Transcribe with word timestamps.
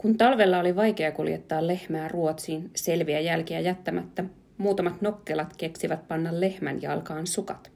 Kun 0.00 0.16
talvella 0.16 0.58
oli 0.58 0.76
vaikea 0.76 1.12
kuljettaa 1.12 1.66
lehmää 1.66 2.08
Ruotsiin 2.08 2.70
selviä 2.76 3.20
jälkiä 3.20 3.60
jättämättä, 3.60 4.24
muutamat 4.58 5.02
nokkelat 5.02 5.56
keksivät 5.56 6.08
panna 6.08 6.40
lehmän 6.40 6.82
jalkaan 6.82 7.26
sukat. 7.26 7.70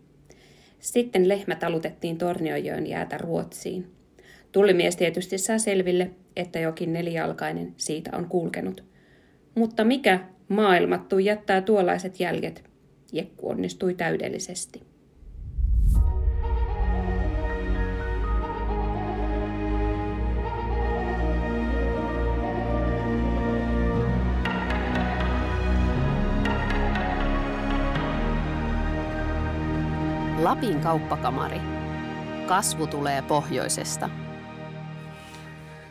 Sitten 0.78 1.28
lehmä 1.28 1.54
talutettiin 1.54 2.18
Torniojoen 2.18 2.86
jäätä 2.86 3.18
Ruotsiin. 3.18 3.90
Tullimies 4.52 4.96
tietysti 4.96 5.38
saa 5.38 5.58
selville, 5.58 6.10
että 6.36 6.58
jokin 6.58 6.92
nelijalkainen 6.92 7.74
siitä 7.76 8.10
on 8.16 8.28
kulkenut. 8.28 8.84
Mutta 9.54 9.84
mikä 9.84 10.20
maailmattu 10.48 11.18
jättää 11.18 11.60
tuollaiset 11.60 12.20
jäljet? 12.20 12.64
Jekku 13.12 13.48
onnistui 13.48 13.94
täydellisesti. 13.94 14.91
Lapin 30.42 30.80
kauppakamari. 30.80 31.60
Kasvu 32.46 32.86
tulee 32.86 33.22
pohjoisesta. 33.22 34.10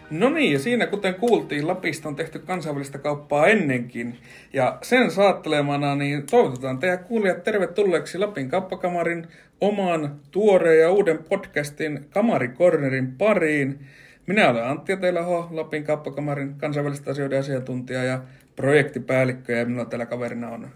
No 0.10 0.30
niin, 0.30 0.54
ja 0.54 0.60
siinä 0.60 0.88
kuten 0.88 1.16
kuultiin, 1.16 1.68
Lapista 1.68 2.10
on 2.10 2.16
tehty 2.16 2.40
kansainvälistä 2.40 2.98
kauppaa 2.98 3.48
ennenkin. 3.48 4.18
Ja 4.54 4.78
sen 4.82 5.12
saattelemana 5.12 5.96
niin 5.96 6.26
toivotetaan 6.26 6.80
teidän 6.80 7.04
kuulijat 7.04 7.44
tervetulleeksi 7.44 8.18
Lapin 8.18 8.50
kauppakamarin 8.50 9.28
oman 9.62 10.16
tuoreen 10.32 10.82
ja 10.82 10.92
uuden 10.92 11.24
podcastin 11.24 12.06
Kamarikornerin 12.10 13.12
pariin. 13.18 13.88
Minä 14.28 14.50
olen 14.50 14.68
Antti 14.68 14.98
Telaho, 14.98 15.48
Lapin 15.52 15.84
kauppakamarin 15.84 16.56
kansainvälistä 16.56 17.12
asioiden 17.12 17.40
asiantuntija 17.40 18.04
ja 18.04 18.22
projektipäällikkö, 18.56 19.54
ja 19.54 19.66
minulla 19.66 19.86
täällä 19.86 20.06
kaverina 20.06 20.50
on 20.50 20.68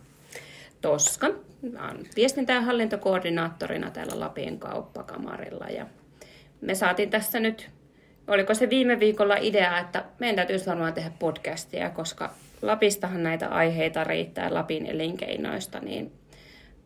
Toska. 0.81 1.44
Mä 1.73 1.91
olen 1.91 2.05
viestintä- 2.15 2.53
ja 2.53 2.61
hallintokoordinaattorina 2.61 3.91
täällä 3.91 4.19
Lapin 4.19 4.59
kauppakamarilla. 4.59 5.65
Ja 5.65 5.85
me 6.61 6.75
saatiin 6.75 7.09
tässä 7.09 7.39
nyt, 7.39 7.69
oliko 8.27 8.53
se 8.53 8.69
viime 8.69 8.99
viikolla 8.99 9.35
idea, 9.35 9.79
että 9.79 10.03
meidän 10.19 10.35
täytyisi 10.35 10.65
varmaan 10.65 10.93
tehdä 10.93 11.11
podcastia, 11.19 11.89
koska 11.89 12.33
Lapistahan 12.61 13.23
näitä 13.23 13.47
aiheita 13.47 14.03
riittää 14.03 14.53
Lapin 14.53 14.85
elinkeinoista, 14.85 15.79
niin 15.79 16.11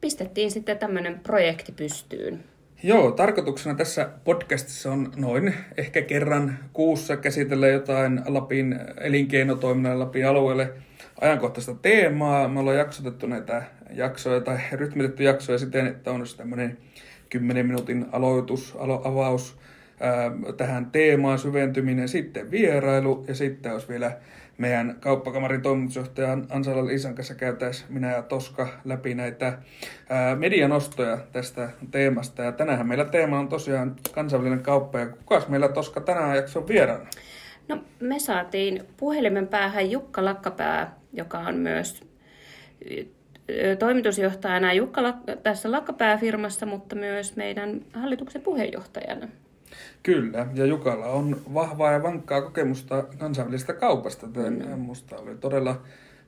pistettiin 0.02 0.52
sitten 0.52 0.78
tämmöinen 0.78 1.20
projekti 1.20 1.72
pystyyn. 1.72 2.44
Joo, 2.84 3.12
tarkoituksena 3.12 3.76
tässä 3.76 4.10
podcastissa 4.24 4.92
on 4.92 5.12
noin 5.16 5.54
ehkä 5.78 6.02
kerran 6.02 6.60
kuussa 6.74 7.18
käsitellä 7.18 7.68
jotain 7.68 8.22
Lapin 8.28 8.80
elinkeinotoiminnan 9.02 10.00
Lapin 10.00 10.28
alueelle 10.28 10.74
ajankohtaista 11.22 11.74
teemaa. 11.74 12.48
Me 12.48 12.60
ollaan 12.60 12.78
jaksotettu 12.78 13.28
näitä 13.28 13.64
jaksoja 13.94 14.42
tai 14.42 14.58
rytmitetty 14.72 15.24
jaksoja 15.24 15.58
siten, 15.58 15.88
että 15.88 16.12
on 16.12 16.24
tämmöinen 16.38 16.78
10 17.30 17.66
minuutin 17.66 18.06
aloitus, 18.12 18.76
alo, 18.80 19.02
avaus 19.04 19.58
ää, 20.00 20.32
tähän 20.58 20.92
teemaan, 20.92 21.40
syventyminen, 21.40 22.10
sitten 22.10 22.52
vierailu 22.52 23.26
ja 23.28 23.36
sitten 23.36 23.74
olisi 23.74 23.88
vielä 23.88 24.12
meidän 24.58 24.98
kauppakamarin 25.00 25.62
toimitusjohtajan 25.62 26.48
Ansala 26.50 26.86
Liisan 26.86 27.16
kanssa 27.16 27.36
käytäisiin 27.36 27.94
minä 27.94 28.12
ja 28.12 28.22
Toska 28.22 28.68
läpi 28.86 29.14
näitä 29.14 29.58
ää, 30.10 30.36
medianostoja 30.36 31.18
tästä 31.32 31.70
teemasta. 31.92 32.44
Ja 32.44 32.52
tänään 32.52 32.88
meillä 32.88 33.06
teema 33.06 33.40
on 33.40 33.48
tosiaan 33.48 33.96
kansainvälinen 34.12 34.64
kauppa. 34.64 35.00
Ja 35.00 35.08
kukas 35.08 35.48
meillä 35.48 35.68
Toska 35.68 36.02
tänään 36.02 36.36
jakson 36.36 36.68
vieraana? 36.68 37.06
No, 37.68 37.78
me 38.00 38.20
saatiin 38.20 38.84
puhelimen 38.98 39.48
päähän 39.48 39.92
Jukka 39.92 40.26
Lakkapää, 40.26 40.99
joka 41.14 41.40
on 41.40 41.56
myös 41.56 42.04
toimitusjohtajana 43.80 44.74
Jukka 44.74 45.02
tässä 45.44 45.72
Lakkapää-firmassa, 45.72 46.66
mutta 46.66 46.96
myös 46.96 47.36
meidän 47.36 47.82
hallituksen 47.94 48.42
puheenjohtajana. 48.42 49.28
Kyllä, 50.04 50.48
ja 50.56 50.66
Jukalla 50.66 51.06
on 51.06 51.42
vahvaa 51.54 51.92
ja 51.92 52.04
vankkaa 52.04 52.42
kokemusta 52.42 53.04
kansainvälisestä 53.18 53.74
kaupasta. 53.74 54.28
Mm. 54.28 54.80
Minusta 54.80 55.18
oli 55.18 55.36
todella 55.36 55.82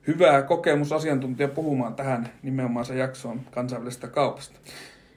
hyvä 0.06 0.42
kokemus 0.42 0.92
asiantuntija 0.92 1.48
puhumaan 1.48 1.94
tähän 1.94 2.28
nimenomaan 2.42 2.86
se 2.86 2.96
jaksoon 2.96 3.40
kansainvälisestä 3.50 4.08
kaupasta. 4.08 4.58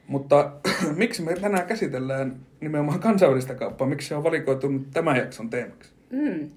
Mutta 0.08 0.52
miksi 0.96 1.22
me 1.22 1.36
tänään 1.36 1.68
käsitellään 1.68 2.36
nimenomaan 2.60 3.00
kansainvälistä 3.00 3.56
kauppaa? 3.56 3.88
Miksi 3.88 4.08
se 4.08 4.16
on 4.16 4.24
valikoitunut 4.24 4.92
tämän 4.92 5.18
jakson 5.18 5.50
teemaksi? 5.50 5.92
Mm. 6.10 6.50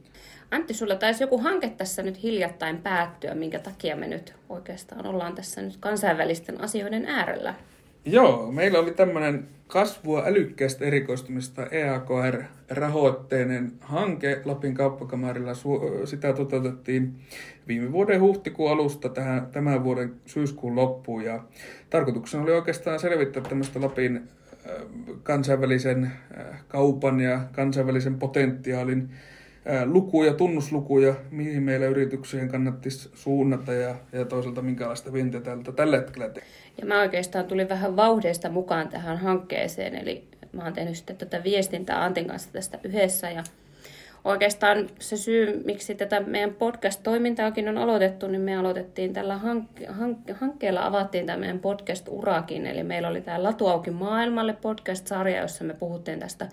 Antti, 0.51 0.75
sulla 0.75 0.97
taisi 0.97 1.23
joku 1.23 1.39
hanke 1.39 1.69
tässä 1.69 2.03
nyt 2.03 2.23
hiljattain 2.23 2.79
päättyä, 2.79 3.35
minkä 3.35 3.59
takia 3.59 3.97
me 3.97 4.09
nyt 4.09 4.35
oikeastaan 4.49 5.07
ollaan 5.07 5.35
tässä 5.35 5.63
nyt 5.63 5.77
kansainvälisten 5.81 6.61
asioiden 6.61 7.07
äärellä. 7.07 7.55
Joo, 8.05 8.53
meillä 8.53 8.79
oli 8.79 8.93
tämmöinen 8.93 9.49
kasvua 9.67 10.23
älykkäästä 10.27 10.85
erikoistumista 10.85 11.67
EAKR-rahoitteinen 11.67 13.73
hanke 13.81 14.43
Lapin 14.45 14.75
kauppakamarilla. 14.75 15.53
Sitä 16.05 16.33
toteutettiin 16.33 17.15
viime 17.69 17.93
vuoden 17.93 18.21
huhtikuun 18.21 18.71
alusta 18.71 19.09
tähän, 19.09 19.47
tämän 19.47 19.85
vuoden 19.85 20.15
syyskuun 20.27 20.77
loppuun. 20.77 21.25
Ja 21.25 21.45
tarkoituksena 21.91 22.43
oli 22.43 22.53
oikeastaan 22.53 23.01
selvittää 23.01 23.43
tämmöistä 23.43 23.81
Lapin 23.81 24.29
kansainvälisen 25.23 26.13
kaupan 26.69 27.21
ja 27.21 27.41
kansainvälisen 27.53 28.19
potentiaalin 28.19 29.11
lukuja, 29.85 30.35
tunnuslukuja, 30.35 31.15
mihin 31.31 31.63
meillä 31.63 31.87
yrityksien 31.87 32.49
kannattaisi 32.49 33.11
suunnata 33.15 33.73
ja, 33.73 33.95
ja 34.13 34.25
toisaalta 34.25 34.63
minkälaista 34.63 35.13
vientiä 35.13 35.41
tältä 35.41 35.73
tällä 35.73 35.97
hetkellä 35.97 36.29
tehdään. 36.29 36.53
Ja 36.81 36.87
mä 36.87 37.01
oikeastaan 37.01 37.45
tulin 37.45 37.69
vähän 37.69 37.97
vauhdeista 37.97 38.49
mukaan 38.49 38.89
tähän 38.89 39.19
hankkeeseen, 39.19 39.95
eli 39.95 40.25
mä 40.53 40.65
oon 40.65 40.73
tehnyt 40.73 40.97
sitten 40.97 41.17
tätä 41.17 41.45
viestintää 41.45 42.05
Antin 42.05 42.27
kanssa 42.27 42.53
tästä 42.53 42.79
yhdessä 42.85 43.31
ja 43.31 43.45
oikeastaan 44.25 44.89
se 44.99 45.17
syy, 45.17 45.63
miksi 45.65 45.95
tätä 45.95 46.21
meidän 46.21 46.55
podcast-toimintaakin 46.55 47.69
on 47.69 47.79
aloitettu, 47.79 48.29
niin 48.29 48.41
me 48.41 48.57
aloitettiin 48.57 49.13
tällä 49.13 49.41
hank- 49.45 49.87
hank- 49.87 50.35
hankkeella 50.35 50.87
avattiin 50.87 51.27
tämä 51.27 51.39
meidän 51.39 51.61
podcast-urakin. 51.61 52.67
Eli 52.67 52.83
meillä 52.83 53.09
oli 53.09 53.21
tämä 53.21 53.43
Latuauki 53.43 53.91
maailmalle 53.91 54.53
podcast-sarja, 54.53 55.41
jossa 55.41 55.65
me 55.65 55.75
puhuttiin 55.75 56.21
tästä 56.21 56.49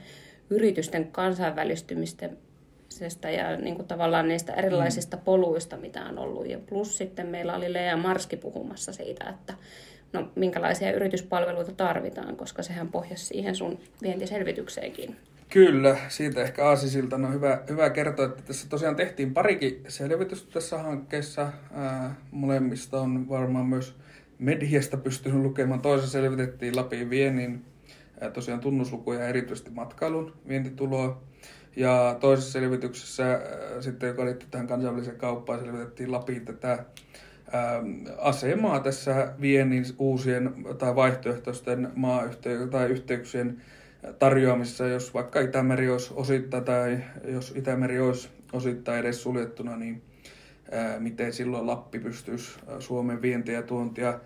yritysten 0.49 1.07
kansainvälistymistä 1.07 2.29
ja 3.35 3.57
niin 3.57 3.75
kuin 3.75 3.87
tavallaan 3.87 4.27
niistä 4.27 4.53
erilaisista 4.53 5.17
mm. 5.17 5.23
poluista, 5.23 5.77
mitä 5.77 6.05
on 6.05 6.19
ollut. 6.19 6.49
Ja 6.49 6.59
plus 6.59 6.97
sitten 6.97 7.27
meillä 7.27 7.55
oli 7.55 7.73
Lea 7.73 7.97
Marski 7.97 8.37
puhumassa 8.37 8.93
siitä, 8.93 9.29
että 9.29 9.53
no, 10.13 10.31
minkälaisia 10.35 10.91
yrityspalveluita 10.91 11.71
tarvitaan, 11.71 12.35
koska 12.35 12.63
sehän 12.63 12.87
pohjasi 12.87 13.25
siihen 13.25 13.55
sun 13.55 13.79
vientiselvitykseenkin. 14.01 15.15
Kyllä, 15.49 15.97
siitä 16.07 16.41
ehkä 16.41 16.65
Aasisilta 16.65 17.15
on 17.15 17.33
hyvä, 17.33 17.61
hyvä 17.69 17.89
kertoa, 17.89 18.25
että 18.25 18.43
tässä 18.43 18.69
tosiaan 18.69 18.95
tehtiin 18.95 19.33
parikin 19.33 19.83
selvitystä 19.87 20.51
tässä 20.53 20.77
hankkeessa. 20.77 21.51
Ää, 21.73 22.15
molemmista 22.31 23.01
on 23.01 23.29
varmaan 23.29 23.65
myös 23.65 23.95
mediasta 24.39 24.97
pystynyt 24.97 25.41
lukemaan. 25.41 25.81
Toisessa 25.81 26.11
selvitettiin 26.11 26.75
Lapin 26.75 27.09
viennin 27.09 27.65
tosiaan 28.33 28.59
tunnuslukuja 28.59 29.27
erityisesti 29.27 29.71
matkailun 29.71 30.33
vientituloa. 30.47 31.21
Ja 31.75 32.17
toisessa 32.19 32.51
selvityksessä 32.51 33.33
äh, 33.33 33.41
sitten, 33.79 34.07
joka 34.07 34.25
liittyy 34.25 34.47
tähän 34.51 34.67
kansainväliseen 34.67 35.17
kauppaan, 35.17 35.59
selvitettiin 35.59 36.11
Lapin 36.11 36.45
tätä 36.45 36.71
ähm, 36.73 38.07
asemaa 38.17 38.79
tässä 38.79 39.33
viennin 39.41 39.85
uusien 39.99 40.53
tai 40.77 40.95
vaihtoehtoisten 40.95 41.91
maayhteyksien 41.95 42.69
tai 42.69 42.87
yhteyksien 42.89 43.61
tarjoamisessa, 44.19 44.87
jos 44.87 45.13
vaikka 45.13 45.39
Itämeri 45.39 45.89
olisi 45.89 46.13
osittain 46.15 46.63
tai 46.63 46.97
jos 47.27 47.53
Itämeri 47.55 47.99
olisi 47.99 48.29
osittain 48.53 48.99
edes 48.99 49.23
suljettuna, 49.23 49.77
niin 49.77 50.01
äh, 50.73 50.99
miten 50.99 51.33
silloin 51.33 51.67
Lappi 51.67 51.99
pystyisi 51.99 52.59
äh, 52.69 52.75
Suomen 52.79 53.21
vientiä 53.21 53.55
ja 53.55 53.63
tuontia 53.63 54.19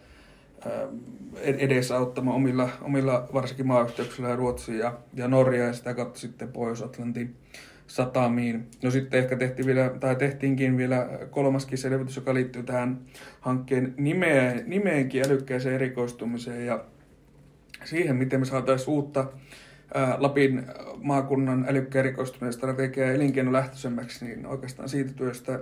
edesauttamaan 1.42 2.36
omilla, 2.36 2.70
omilla 2.82 3.28
varsinkin 3.34 3.68
maayhteyksillä 3.68 4.36
Ruotsiin 4.36 4.80
ja, 4.80 4.98
ja 5.14 5.28
Norja 5.28 5.66
ja 5.66 5.74
sitä 5.74 5.94
kautta 5.94 6.20
sitten 6.20 6.52
Pohjois-Atlantin 6.52 7.36
satamiin. 7.88 8.68
No 8.84 8.92
sitten 8.92 9.20
ehkä 9.20 9.36
tehtiin 9.36 9.66
vielä, 9.66 9.92
tai 10.00 10.16
tehtiinkin 10.16 10.78
vielä 10.78 11.10
kolmaskin 11.30 11.78
selvitys, 11.78 12.16
joka 12.16 12.34
liittyy 12.34 12.64
tähän 12.64 13.00
hankkeen 13.40 13.94
nimeen, 13.98 14.64
nimeenkin 14.68 15.26
älykkääseen 15.28 15.76
erikoistumiseen 15.76 16.66
ja 16.66 16.86
siihen, 17.84 18.16
miten 18.16 18.40
me 18.40 18.46
saataisiin 18.46 18.90
uutta 18.90 19.26
ää, 19.94 20.16
Lapin 20.20 20.66
maakunnan 21.02 21.66
älykkään 21.70 22.06
erikoistumisen 22.06 22.54
strategiaa 22.54 23.12
elinkeinolähtöisemmäksi, 23.12 24.26
niin 24.26 24.46
oikeastaan 24.46 24.90
siitä 24.90 25.14
työstä 25.14 25.60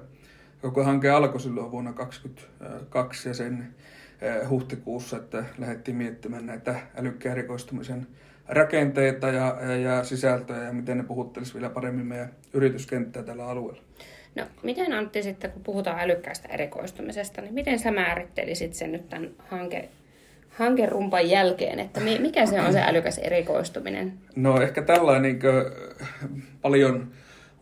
koko 0.61 0.83
hanke 0.83 1.09
alkoi 1.09 1.41
silloin 1.41 1.71
vuonna 1.71 1.93
2022 1.93 3.29
ja 3.29 3.33
sen 3.33 3.67
huhtikuussa, 4.49 5.17
että 5.17 5.43
lähdettiin 5.57 5.97
miettimään 5.97 6.45
näitä 6.45 6.75
älykkään 6.95 7.37
erikoistumisen 7.37 8.07
rakenteita 8.47 9.27
ja, 9.27 9.57
ja, 9.61 9.75
ja 9.75 10.03
sisältöjä 10.03 10.63
ja 10.63 10.73
miten 10.73 10.97
ne 10.97 11.03
puhuttelisi 11.03 11.53
vielä 11.53 11.69
paremmin 11.69 12.05
meidän 12.05 12.31
yrityskenttää 12.53 13.23
tällä 13.23 13.47
alueella. 13.47 13.81
No, 14.35 14.43
miten 14.63 14.93
Antti 14.93 15.23
sitten, 15.23 15.51
kun 15.51 15.63
puhutaan 15.63 15.99
älykkäästä 15.99 16.49
erikoistumisesta, 16.53 17.41
niin 17.41 17.53
miten 17.53 17.79
sä 17.79 17.91
määrittelisit 17.91 18.73
sen 18.73 18.91
nyt 18.91 19.09
tämän 19.09 19.29
hanke, 19.47 19.89
hankerumpan 20.49 21.29
jälkeen, 21.29 21.79
että 21.79 21.99
mikä 21.99 22.45
se 22.45 22.61
on 22.61 22.73
se 22.73 22.81
älykäs 22.81 23.17
erikoistuminen? 23.17 24.13
No 24.35 24.61
ehkä 24.61 24.81
tällainen 24.81 25.31
niin 25.31 25.41
paljon 26.61 27.11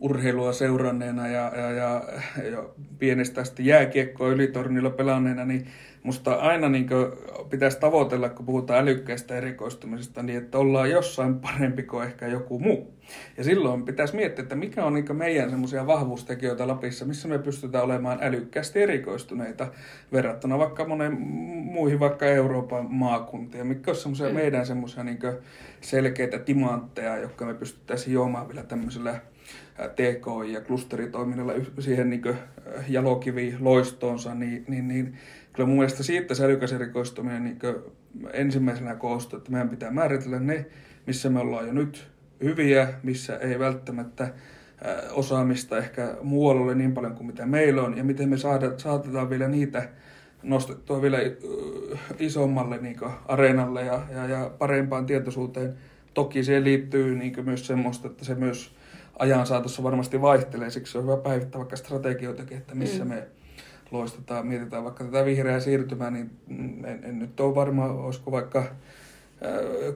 urheilua 0.00 0.52
seuranneena 0.52 1.28
ja, 1.28 1.52
ja, 1.56 1.70
ja, 1.70 2.02
ja 2.50 2.64
pienestä 2.98 3.40
asti 3.40 3.66
jääkiekkoa 3.66 4.28
ylitornilla 4.28 4.90
pelanneena, 4.90 5.44
niin 5.44 5.66
musta 6.02 6.34
aina 6.34 6.68
niin 6.68 6.88
pitäisi 7.50 7.80
tavoitella, 7.80 8.28
kun 8.28 8.46
puhutaan 8.46 8.80
älykkäistä 8.80 9.36
erikoistumisesta, 9.36 10.22
niin 10.22 10.38
että 10.38 10.58
ollaan 10.58 10.90
jossain 10.90 11.34
parempi 11.34 11.82
kuin 11.82 12.06
ehkä 12.06 12.26
joku 12.26 12.58
muu. 12.58 12.96
Ja 13.36 13.44
silloin 13.44 13.82
pitäisi 13.82 14.16
miettiä, 14.16 14.42
että 14.42 14.54
mikä 14.54 14.84
on 14.84 14.94
niin 14.94 15.16
meidän 15.16 15.50
semmoisia 15.50 15.86
vahvuustekijöitä 15.86 16.68
Lapissa, 16.68 17.04
missä 17.04 17.28
me 17.28 17.38
pystytään 17.38 17.84
olemaan 17.84 18.18
älykkäästi 18.22 18.82
erikoistuneita 18.82 19.66
verrattuna 20.12 20.58
vaikka 20.58 20.84
monen 20.84 21.20
muihin 21.72 22.00
vaikka 22.00 22.26
Euroopan 22.26 22.86
maakuntiin. 22.90 23.66
Mikä 23.66 23.90
on 23.90 23.96
semmoisia 23.96 24.28
mm. 24.28 24.34
meidän 24.34 24.66
semmoisia 24.66 25.04
niin 25.04 25.18
selkeitä 25.80 26.38
timantteja, 26.38 27.16
jotka 27.16 27.46
me 27.46 27.54
pystyttäisiin 27.54 28.14
juomaan 28.14 28.48
vielä 28.48 28.62
tämmöisellä 28.62 29.20
TK- 29.76 30.52
ja 30.52 30.60
klusteritoiminnalla 30.60 31.52
siihen 31.78 32.10
niin 32.10 32.22
jalokivi 32.88 33.56
loistoonsa, 33.60 34.34
niin, 34.34 34.64
niin, 34.68 34.88
niin 34.88 35.14
kyllä 35.52 35.66
mun 35.66 35.76
mielestä 35.76 36.02
siitä 36.02 36.34
se 36.34 36.44
älykäs 36.44 36.72
erikoistuminen 36.72 37.44
niin 37.44 37.58
ensimmäisenä 38.32 38.94
koostuu, 38.94 39.36
että 39.36 39.52
meidän 39.52 39.68
pitää 39.68 39.90
määritellä 39.90 40.40
ne, 40.40 40.66
missä 41.06 41.30
me 41.30 41.40
ollaan 41.40 41.66
jo 41.66 41.72
nyt 41.72 42.08
hyviä, 42.42 42.88
missä 43.02 43.36
ei 43.36 43.58
välttämättä 43.58 44.28
osaamista 45.10 45.78
ehkä 45.78 46.16
muualla 46.22 46.62
ole 46.62 46.74
niin 46.74 46.92
paljon 46.92 47.14
kuin 47.14 47.26
mitä 47.26 47.46
meillä 47.46 47.82
on, 47.82 47.96
ja 47.96 48.04
miten 48.04 48.28
me 48.28 48.36
saada, 48.36 48.78
saatetaan 48.78 49.30
vielä 49.30 49.48
niitä 49.48 49.88
nostettua 50.42 51.02
vielä 51.02 51.18
isommalle 52.18 52.78
niin 52.78 52.96
areenalle 53.28 53.84
ja, 53.84 54.02
ja, 54.12 54.26
ja 54.26 54.50
parempaan 54.58 55.06
tietoisuuteen. 55.06 55.74
Toki 56.14 56.44
siihen 56.44 56.64
liittyy 56.64 57.16
niin 57.16 57.44
myös 57.44 57.66
semmoista, 57.66 58.08
että 58.08 58.24
se 58.24 58.34
myös 58.34 58.75
ajan 59.18 59.46
saatossa 59.46 59.82
varmasti 59.82 60.22
vaihtelee, 60.22 60.70
siksi 60.70 60.98
on 60.98 61.04
hyvä 61.04 61.16
päivittää 61.16 61.58
vaikka 61.58 61.76
strategioitakin, 61.76 62.58
että 62.58 62.74
missä 62.74 63.04
mm. 63.04 63.08
me 63.08 63.28
loistetaan, 63.90 64.46
mietitään 64.46 64.84
vaikka 64.84 65.04
tätä 65.04 65.24
vihreää 65.24 65.60
siirtymää, 65.60 66.10
niin 66.10 66.30
en, 66.86 67.04
en 67.04 67.18
nyt 67.18 67.40
ole 67.40 67.54
varma, 67.54 67.84
olisiko 67.84 68.30
vaikka 68.32 68.64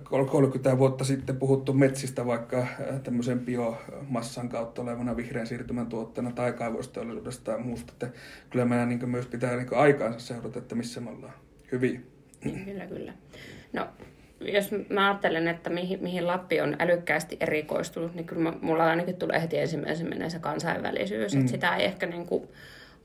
30 0.05 0.79
vuotta 0.79 1.05
sitten 1.05 1.37
puhuttu 1.37 1.73
metsistä 1.73 2.27
vaikka 2.27 2.67
tämmöisen 3.03 3.41
biomassan 3.41 4.49
kautta 4.49 4.83
olevana 4.83 5.17
vihreän 5.17 5.47
siirtymän 5.47 5.87
tuotteena 5.87 6.33
tai 6.33 6.53
kaivosteollisuudesta 6.53 7.45
tai 7.45 7.63
muusta. 7.63 7.93
Että 7.93 8.09
kyllä 8.51 8.65
meidän 8.65 8.89
niin 8.89 9.11
myös 9.11 9.27
pitää 9.27 9.57
niin 9.57 9.75
aikaansa 9.75 10.21
seurata, 10.21 10.59
että 10.59 10.75
missä 10.75 11.01
me 11.01 11.11
ollaan 11.11 11.35
hyviä. 11.73 12.01
Niin, 12.45 12.65
kyllä, 12.65 12.87
kyllä. 12.87 13.13
No, 13.73 13.89
jos 14.41 14.71
mä 14.89 15.09
ajattelen, 15.09 15.49
että 15.49 15.71
mihin, 15.71 16.03
mihin 16.03 16.27
Lappi 16.27 16.61
on 16.61 16.77
älykkäästi 16.79 17.37
erikoistunut, 17.41 18.15
niin 18.15 18.27
kyllä 18.27 18.53
mulla 18.61 18.85
ainakin 18.85 19.17
tulee 19.17 19.41
heti 19.43 19.59
ensimmäisenä 19.59 20.29
se 20.29 20.39
kansainvälisyys. 20.39 21.35
Mm. 21.35 21.41
Että 21.41 21.53
sitä 21.53 21.77
ei 21.77 21.85
ehkä 21.85 22.07
niin 22.07 22.27
kuin 22.27 22.49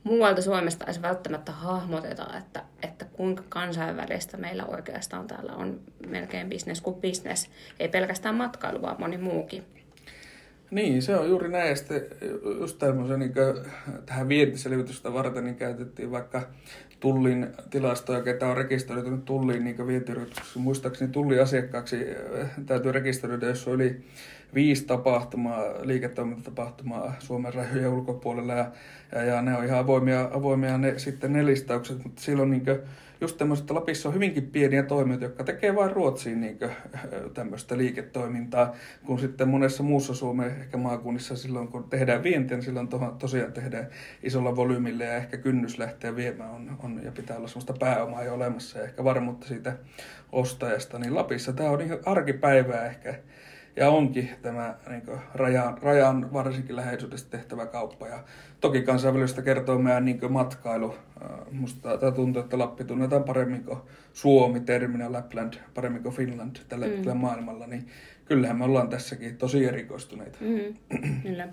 muualta 0.04 0.42
Suomesta 0.42 0.86
edes 0.86 1.02
välttämättä 1.02 1.52
hahmoteta, 1.52 2.28
että, 2.38 2.64
että 2.84 3.06
kuinka 3.06 3.44
kansainvälistä 3.50 4.38
meillä 4.38 4.66
oikeastaan 4.66 5.28
täällä 5.28 5.54
on 5.54 5.80
melkein 6.08 6.50
business 6.50 6.82
kuin 6.82 7.02
business. 7.02 7.50
Ei 7.80 7.88
pelkästään 7.88 8.36
matkailu, 8.36 8.82
vaan 8.82 8.96
moni 9.00 9.18
muukin. 9.18 9.64
Niin, 10.72 11.02
se 11.02 11.16
on 11.16 11.30
juuri 11.30 11.50
näin. 11.50 11.78
Sitten 11.78 12.02
just 12.60 12.80
tämmöisen 12.80 13.20
niin 13.20 13.34
tähän 14.06 14.30
vientiselvitystä 14.30 15.14
varten 15.14 15.44
niin 15.44 15.56
käytettiin 15.56 16.12
vaikka 16.12 16.42
Tullin 17.00 17.48
tilastoja, 17.70 18.22
ketä 18.22 18.48
on 18.48 18.58
rekisteröitynyt 18.58 19.26
Tulliin 19.26 19.64
niin 19.64 19.88
vientiyrityksessä. 19.88 20.60
Muistaakseni 20.60 21.12
Tullin 21.12 21.42
asiakkaaksi 21.42 21.96
äh, 22.42 22.50
täytyy 22.66 22.92
rekisteröidä, 22.92 23.46
jos 23.46 23.68
on 23.68 23.74
yli 23.74 24.02
viisi 24.56 24.86
tapahtumaa, 24.86 25.64
liiketoimintatapahtumaa 25.82 27.16
Suomen 27.20 27.54
rajojen 27.54 27.90
ulkopuolella 27.90 28.54
ja, 28.54 28.72
ja, 29.12 29.24
ja 29.24 29.42
ne 29.42 29.58
on 29.58 29.66
ihan 29.66 29.80
avoimia, 29.80 30.30
avoimia 30.34 30.78
ne, 30.78 31.00
sitten 31.00 31.34
ne 31.34 31.46
listaukset, 31.46 32.04
mutta 32.04 32.22
silloin 32.22 32.52
niin 32.52 32.66
just 33.22 33.38
tämmöiset, 33.38 33.72
Lapissa 33.72 34.10
on 34.10 34.16
hyvinkin 34.16 34.48
pieniä 34.48 34.84
toimijoita, 34.84 35.26
jotka 35.26 35.44
tekee 35.44 35.76
vain 35.76 35.92
Ruotsiin 35.92 36.42
niin 36.42 36.60
kuin, 36.60 36.72
tämmöistä 37.34 37.78
liiketoimintaa, 37.78 38.76
kun 39.06 39.20
sitten 39.20 39.48
monessa 39.48 39.84
muussa 39.84 40.14
Suomen 40.14 40.48
ehkä 40.48 40.78
maakunnissa 40.78 41.36
silloin, 41.36 41.68
kun 41.68 41.90
tehdään 41.90 42.24
vientiä, 42.24 42.58
niin 42.58 42.66
silloin 42.66 42.88
to, 42.88 43.16
tosiaan 43.20 43.54
tehdään 43.54 43.88
isolla 44.24 44.56
volyymilla 44.56 45.04
ja 45.04 45.16
ehkä 45.16 45.38
kynnys 45.38 45.78
lähteä 45.78 46.16
viemään 46.16 46.52
on, 46.52 46.78
on 46.84 47.02
ja 47.04 47.12
pitää 47.12 47.38
olla 47.38 47.48
semmoista 47.48 47.74
pääomaa 47.80 48.24
jo 48.24 48.34
olemassa 48.34 48.78
ja 48.80 48.84
ehkä 48.86 49.04
varmuutta 49.04 49.48
siitä 49.48 49.78
ostajasta, 50.32 51.00
niin 51.00 51.16
Lapissa 51.16 51.54
tämä 51.54 51.70
on 51.70 51.80
niin 51.80 52.00
arkipäivää 52.06 52.86
ehkä 52.86 53.16
ja 53.75 53.89
onkin 53.89 54.30
tämä 54.42 54.75
niin 54.89 55.19
rajan, 55.33 55.77
rajan 55.81 56.33
varsinkin 56.33 56.75
läheisyydestä 56.75 57.38
tehtävä 57.38 57.66
kauppa. 57.66 58.07
Ja 58.07 58.19
toki 58.62 58.81
kansainvälistä 58.81 59.42
kertoo 59.42 59.77
meidän 59.77 60.06
niin 60.06 60.31
matkailu. 60.31 60.95
Musta 61.51 61.98
tämä 61.98 62.12
tuntuu, 62.12 62.42
että 62.42 62.60
Lappi 62.60 62.83
tunnetaan 62.83 63.24
paremmin 63.24 63.63
kuin 63.63 63.80
Suomi, 64.13 64.60
terminä 64.60 65.12
Lapland, 65.12 65.54
paremmin 65.74 66.04
kuin 66.04 66.16
Finland 66.16 66.56
tällä 66.69 66.86
mm. 66.86 66.92
hetkellä 66.92 67.16
maailmalla. 67.16 67.68
Niin 67.68 67.88
kyllähän 68.25 68.57
me 68.57 68.66
ollaan 68.66 68.89
tässäkin 68.89 69.38
tosi 69.38 69.66
erikoistuneita. 69.66 70.38
Mm, 70.42 70.74
kyllä. 71.24 71.48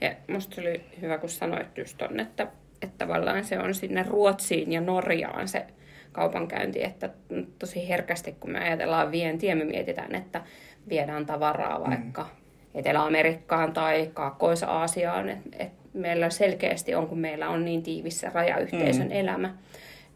Ja 0.00 0.14
musta 0.28 0.60
oli 0.60 0.84
hyvä, 1.02 1.18
kun 1.18 1.28
sanoit 1.28 1.78
just 1.78 1.98
ton, 1.98 2.20
että, 2.20 2.46
että 2.82 3.06
tavallaan 3.06 3.44
se 3.44 3.58
on 3.58 3.74
sinne 3.74 4.02
Ruotsiin 4.08 4.72
ja 4.72 4.80
Norjaan 4.80 5.48
se 5.48 5.66
kaupankäynti, 6.12 6.84
että 6.84 7.10
tosi 7.58 7.88
herkästi 7.88 8.32
kun 8.32 8.50
me 8.50 8.58
ajatellaan 8.58 9.10
vientiä, 9.10 9.54
me 9.54 9.64
mietitään, 9.64 10.14
että 10.14 10.42
viedään 10.88 11.26
tavaraa 11.26 11.78
mm. 11.78 11.84
vaikka 11.90 12.22
mm. 12.22 12.28
Etelä-Amerikkaan 12.74 13.72
tai 13.72 14.10
Kaakkois-Aasiaan. 14.14 15.28
Et, 15.28 15.38
et 15.58 15.72
meillä 15.92 16.30
selkeästi 16.30 16.94
on, 16.94 17.06
kun 17.06 17.18
meillä 17.18 17.48
on 17.48 17.64
niin 17.64 17.82
tiivissä 17.82 18.30
rajayhteisön 18.34 19.06
mm. 19.06 19.12
elämä, 19.12 19.54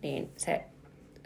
niin 0.02 0.30
se 0.36 0.64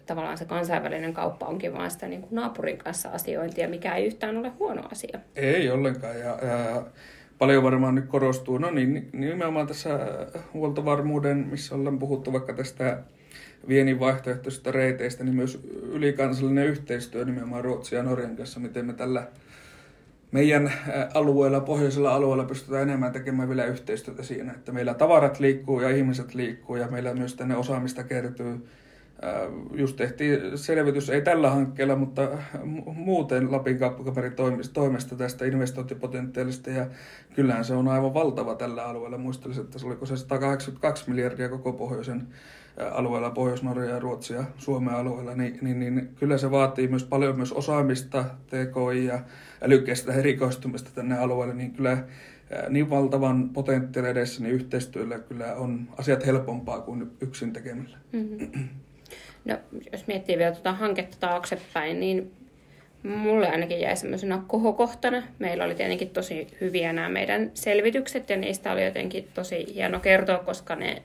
tavallaan 0.07 0.39
se 0.39 0.45
kansainvälinen 0.45 1.15
kauppa 1.15 1.47
onkin 1.47 1.75
vaan 1.75 1.91
sitä 1.91 2.09
niin 2.09 2.21
kuin 2.21 2.35
naapurin 2.35 2.79
kanssa 2.79 3.09
asiointia, 3.09 3.69
mikä 3.69 3.95
ei 3.95 4.07
yhtään 4.07 4.37
ole 4.37 4.49
huono 4.49 4.83
asia. 4.93 5.19
Ei 5.37 5.71
ollenkaan. 5.71 6.19
Ja, 6.19 6.27
ja 6.27 6.83
paljon 7.39 7.63
varmaan 7.63 7.95
nyt 7.95 8.07
korostuu, 8.07 8.59
no 8.59 8.71
niin, 8.71 9.11
nimenomaan 9.13 9.67
tässä 9.67 9.99
huoltovarmuuden, 10.55 11.37
missä 11.37 11.75
ollaan 11.75 11.99
puhuttu 11.99 12.33
vaikka 12.33 12.53
tästä 12.53 13.03
viennin 13.71 14.01
vaihtoehtoisista 14.01 14.73
reiteistä, 14.73 15.25
niin 15.25 15.37
myös 15.37 15.61
ylikansallinen 15.83 16.67
yhteistyö 16.67 17.25
nimenomaan 17.25 17.65
Ruotsin 17.65 17.97
ja 17.97 18.03
Norjan 18.03 18.37
kanssa, 18.37 18.61
miten 18.61 18.87
me 18.87 18.93
tällä 18.93 19.27
meidän 20.33 20.73
alueella, 21.15 21.61
pohjoisella 21.61 22.15
alueella 22.15 22.45
pystytään 22.45 22.83
enemmän 22.83 23.13
tekemään 23.13 23.49
vielä 23.49 23.65
yhteistyötä 23.65 24.23
siinä, 24.23 24.53
että 24.53 24.73
meillä 24.73 24.95
tavarat 24.95 25.41
liikkuu 25.41 25.81
ja 25.81 25.91
ihmiset 25.91 26.35
liikkuu 26.35 26.77
ja 26.77 26.89
meillä 26.89 27.15
myös 27.15 27.35
tänne 27.35 27.57
osaamista 27.57 28.05
kertyy. 28.05 28.67
Just 29.73 29.97
tehtiin 29.97 30.59
selvitys, 30.59 31.11
ei 31.11 31.23
tällä 31.23 31.51
hankkeella, 31.51 31.97
mutta 31.97 32.29
muuten 32.95 33.53
Lapin 33.53 33.79
kauppakaperin 33.79 34.33
toimesta 34.73 35.17
tästä 35.17 35.45
investointipotentiaalista 35.45 36.71
ja 36.71 36.87
kyllähän 37.35 37.65
se 37.65 37.75
on 37.75 37.89
aivan 37.89 38.15
valtava 38.15 38.55
tällä 38.55 38.85
alueella. 38.85 39.19
Muistelisin, 39.19 39.65
että 39.65 39.79
se 39.79 39.87
oliko 39.87 40.07
se 40.07 40.17
182 40.17 41.11
miljardia 41.11 41.49
koko 41.49 41.73
pohjoisen 41.73 42.27
alueella, 42.93 43.31
Pohjois-Norja 43.31 43.91
ja 43.91 43.99
Ruotsia 43.99 44.37
ja 44.37 44.45
Suomen 44.59 44.95
alueella, 44.95 45.35
niin, 45.35 45.59
niin, 45.63 45.81
niin 45.81 46.09
kyllä 46.15 46.39
se 46.39 46.51
vaatii 46.51 46.89
myös 46.89 47.05
paljon 47.05 47.37
myös 47.37 47.53
osaamista, 47.53 48.25
TKI 48.47 49.05
ja 49.05 49.21
älykkäistä 49.63 50.13
erikoistumista 50.13 50.91
tänne 50.95 51.19
alueelle, 51.19 51.55
niin 51.55 51.73
kyllä 51.73 52.05
niin 52.69 52.91
valtavan 52.91 53.49
potentiaalin 53.49 54.11
edessä 54.11 54.43
niin 54.43 54.55
yhteistyöllä 54.55 55.19
kyllä 55.19 55.55
on 55.55 55.89
asiat 55.99 56.27
helpompaa 56.27 56.81
kuin 56.81 57.11
yksin 57.21 57.53
tekemillä. 57.53 57.99
Mm-hmm. 58.13 58.69
No, 59.45 59.57
jos 59.93 60.07
miettii 60.07 60.39
vielä 60.39 60.53
tuota 60.53 60.73
hanketta 60.73 61.17
taaksepäin, 61.21 62.01
niin 62.01 62.33
mulle 63.03 63.49
ainakin 63.49 63.81
jäi 63.81 63.97
semmoisena 63.97 64.45
kohokohtana. 64.47 65.23
Meillä 65.39 65.65
oli 65.65 65.75
tietenkin 65.75 66.11
tosi 66.11 66.47
hyviä 66.61 66.93
nämä 66.93 67.09
meidän 67.09 67.51
selvitykset 67.55 68.31
ja 68.31 68.37
niistä 68.37 68.73
oli 68.73 68.85
jotenkin 68.85 69.29
tosi 69.35 69.75
hieno 69.75 70.01
kertoa, 70.01 70.39
koska 70.39 70.77
ne 70.77 71.03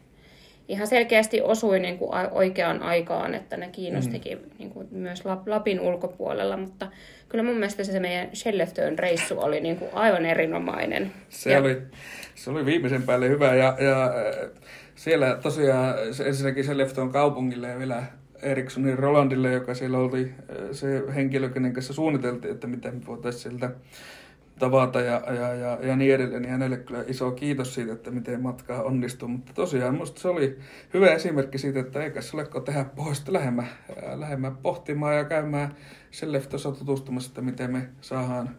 ihan 0.67 0.87
selkeästi 0.87 1.41
osui 1.41 1.79
niin 1.79 1.97
kuin 1.97 2.11
oikeaan 2.31 2.83
aikaan, 2.83 3.35
että 3.35 3.57
ne 3.57 3.69
kiinnostikin 3.71 4.37
mm. 4.37 4.49
niin 4.59 4.69
kuin 4.69 4.87
myös 4.91 5.23
Lapin 5.45 5.79
ulkopuolella, 5.79 6.57
mutta 6.57 6.87
kyllä 7.29 7.43
mun 7.43 7.53
mielestä 7.53 7.83
se 7.83 7.99
meidän 7.99 8.29
Skellefteön 8.33 8.99
reissu 8.99 9.39
oli 9.39 9.61
niin 9.61 9.77
kuin 9.77 9.91
aivan 9.93 10.25
erinomainen. 10.25 11.11
Se, 11.29 11.51
ja... 11.51 11.59
oli, 11.59 11.81
se 12.35 12.49
oli 12.49 12.65
viimeisen 12.65 13.03
päälle 13.03 13.29
hyvä 13.29 13.55
ja, 13.55 13.77
ja 13.79 14.13
siellä 14.95 15.37
tosiaan 15.41 15.95
ensinnäkin 16.25 16.63
Skellefteön 16.63 17.09
kaupungille 17.09 17.67
ja 17.67 17.79
vielä 17.79 18.03
Erikssonin 18.41 18.99
Rolandille, 18.99 19.51
joka 19.51 19.73
siellä 19.73 19.97
oli 19.97 20.31
se 20.71 21.03
henkilö, 21.15 21.49
kenen 21.49 21.73
kanssa 21.73 21.93
suunniteltiin, 21.93 22.53
että 22.53 22.67
miten 22.67 22.95
me 22.95 23.05
voitaisiin 23.05 23.41
sieltä 23.41 23.69
tavata 24.59 25.01
ja, 25.01 25.21
ja, 25.33 25.53
ja, 25.53 25.77
ja 25.81 25.95
niin 25.95 26.15
edelleen. 26.15 26.41
Niin 26.41 26.51
hänelle 26.51 26.77
kyllä 26.77 27.03
iso 27.07 27.31
kiitos 27.31 27.73
siitä, 27.73 27.93
että 27.93 28.11
miten 28.11 28.41
matka 28.41 28.81
onnistuu. 28.81 29.27
Mutta 29.27 29.53
tosiaan 29.53 29.93
minusta 29.93 30.21
se 30.21 30.27
oli 30.27 30.59
hyvä 30.93 31.13
esimerkki 31.13 31.57
siitä, 31.57 31.79
että 31.79 32.03
eikä 32.03 32.21
se 32.21 32.37
oleko 32.37 32.59
tehdä 32.59 32.85
pohjoista 32.95 33.33
lähemmän, 33.33 33.69
lähemmän 34.15 34.57
pohtimaan 34.57 35.17
ja 35.17 35.25
käymään 35.25 35.75
sen 36.11 36.31
leftossa 36.31 36.71
tutustumassa, 36.71 37.29
että 37.29 37.41
miten 37.41 37.71
me 37.71 37.87
saadaan 38.01 38.55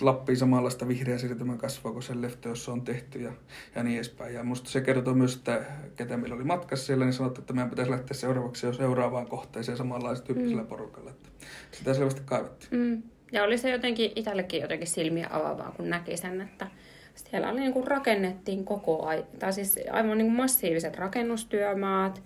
Lappiin 0.00 0.38
samanlaista 0.38 0.88
vihreä 0.88 1.18
siirtymän 1.18 1.58
kasvua 1.58 1.92
kuin 1.92 2.02
sen 2.02 2.22
lefto, 2.22 2.48
jossa 2.48 2.72
on 2.72 2.82
tehty 2.82 3.20
ja, 3.20 3.32
ja 3.74 3.82
niin 3.82 3.96
edespäin. 3.96 4.34
Ja 4.34 4.44
musta 4.44 4.70
se 4.70 4.80
kertoo 4.80 5.14
myös, 5.14 5.36
että 5.36 5.64
ketä 5.96 6.16
meillä 6.16 6.34
oli 6.34 6.44
matkassa 6.44 6.86
siellä, 6.86 7.04
niin 7.04 7.12
sanottu, 7.12 7.40
että 7.40 7.52
meidän 7.52 7.70
pitäisi 7.70 7.90
lähteä 7.90 8.14
seuraavaksi 8.14 8.66
jo 8.66 8.72
seuraavaan 8.72 9.26
kohteeseen 9.26 9.78
samanlaisella 9.78 10.26
tyyppisellä 10.26 10.62
mm. 10.62 10.68
porukalla. 10.68 11.10
Että 11.10 11.28
sitä 11.72 11.94
selvästi 11.94 12.22
kaivettiin. 12.24 12.82
Mm. 12.82 13.02
Ja 13.32 13.44
oli 13.44 13.58
se 13.58 13.70
jotenkin, 13.70 14.12
itsellekin 14.16 14.62
jotenkin 14.62 14.88
silmiä 14.88 15.26
avaavaa, 15.30 15.72
kun 15.76 15.90
näki 15.90 16.16
sen, 16.16 16.40
että 16.40 16.66
siellä 17.14 17.50
oli 17.50 17.60
niin 17.60 17.72
kuin 17.72 17.86
rakennettiin 17.86 18.64
koko 18.64 19.06
ajan, 19.06 19.24
tai 19.38 19.52
siis 19.52 19.78
aivan 19.90 20.18
niin 20.18 20.26
kuin 20.26 20.36
massiiviset 20.36 20.96
rakennustyömaat, 20.96 22.22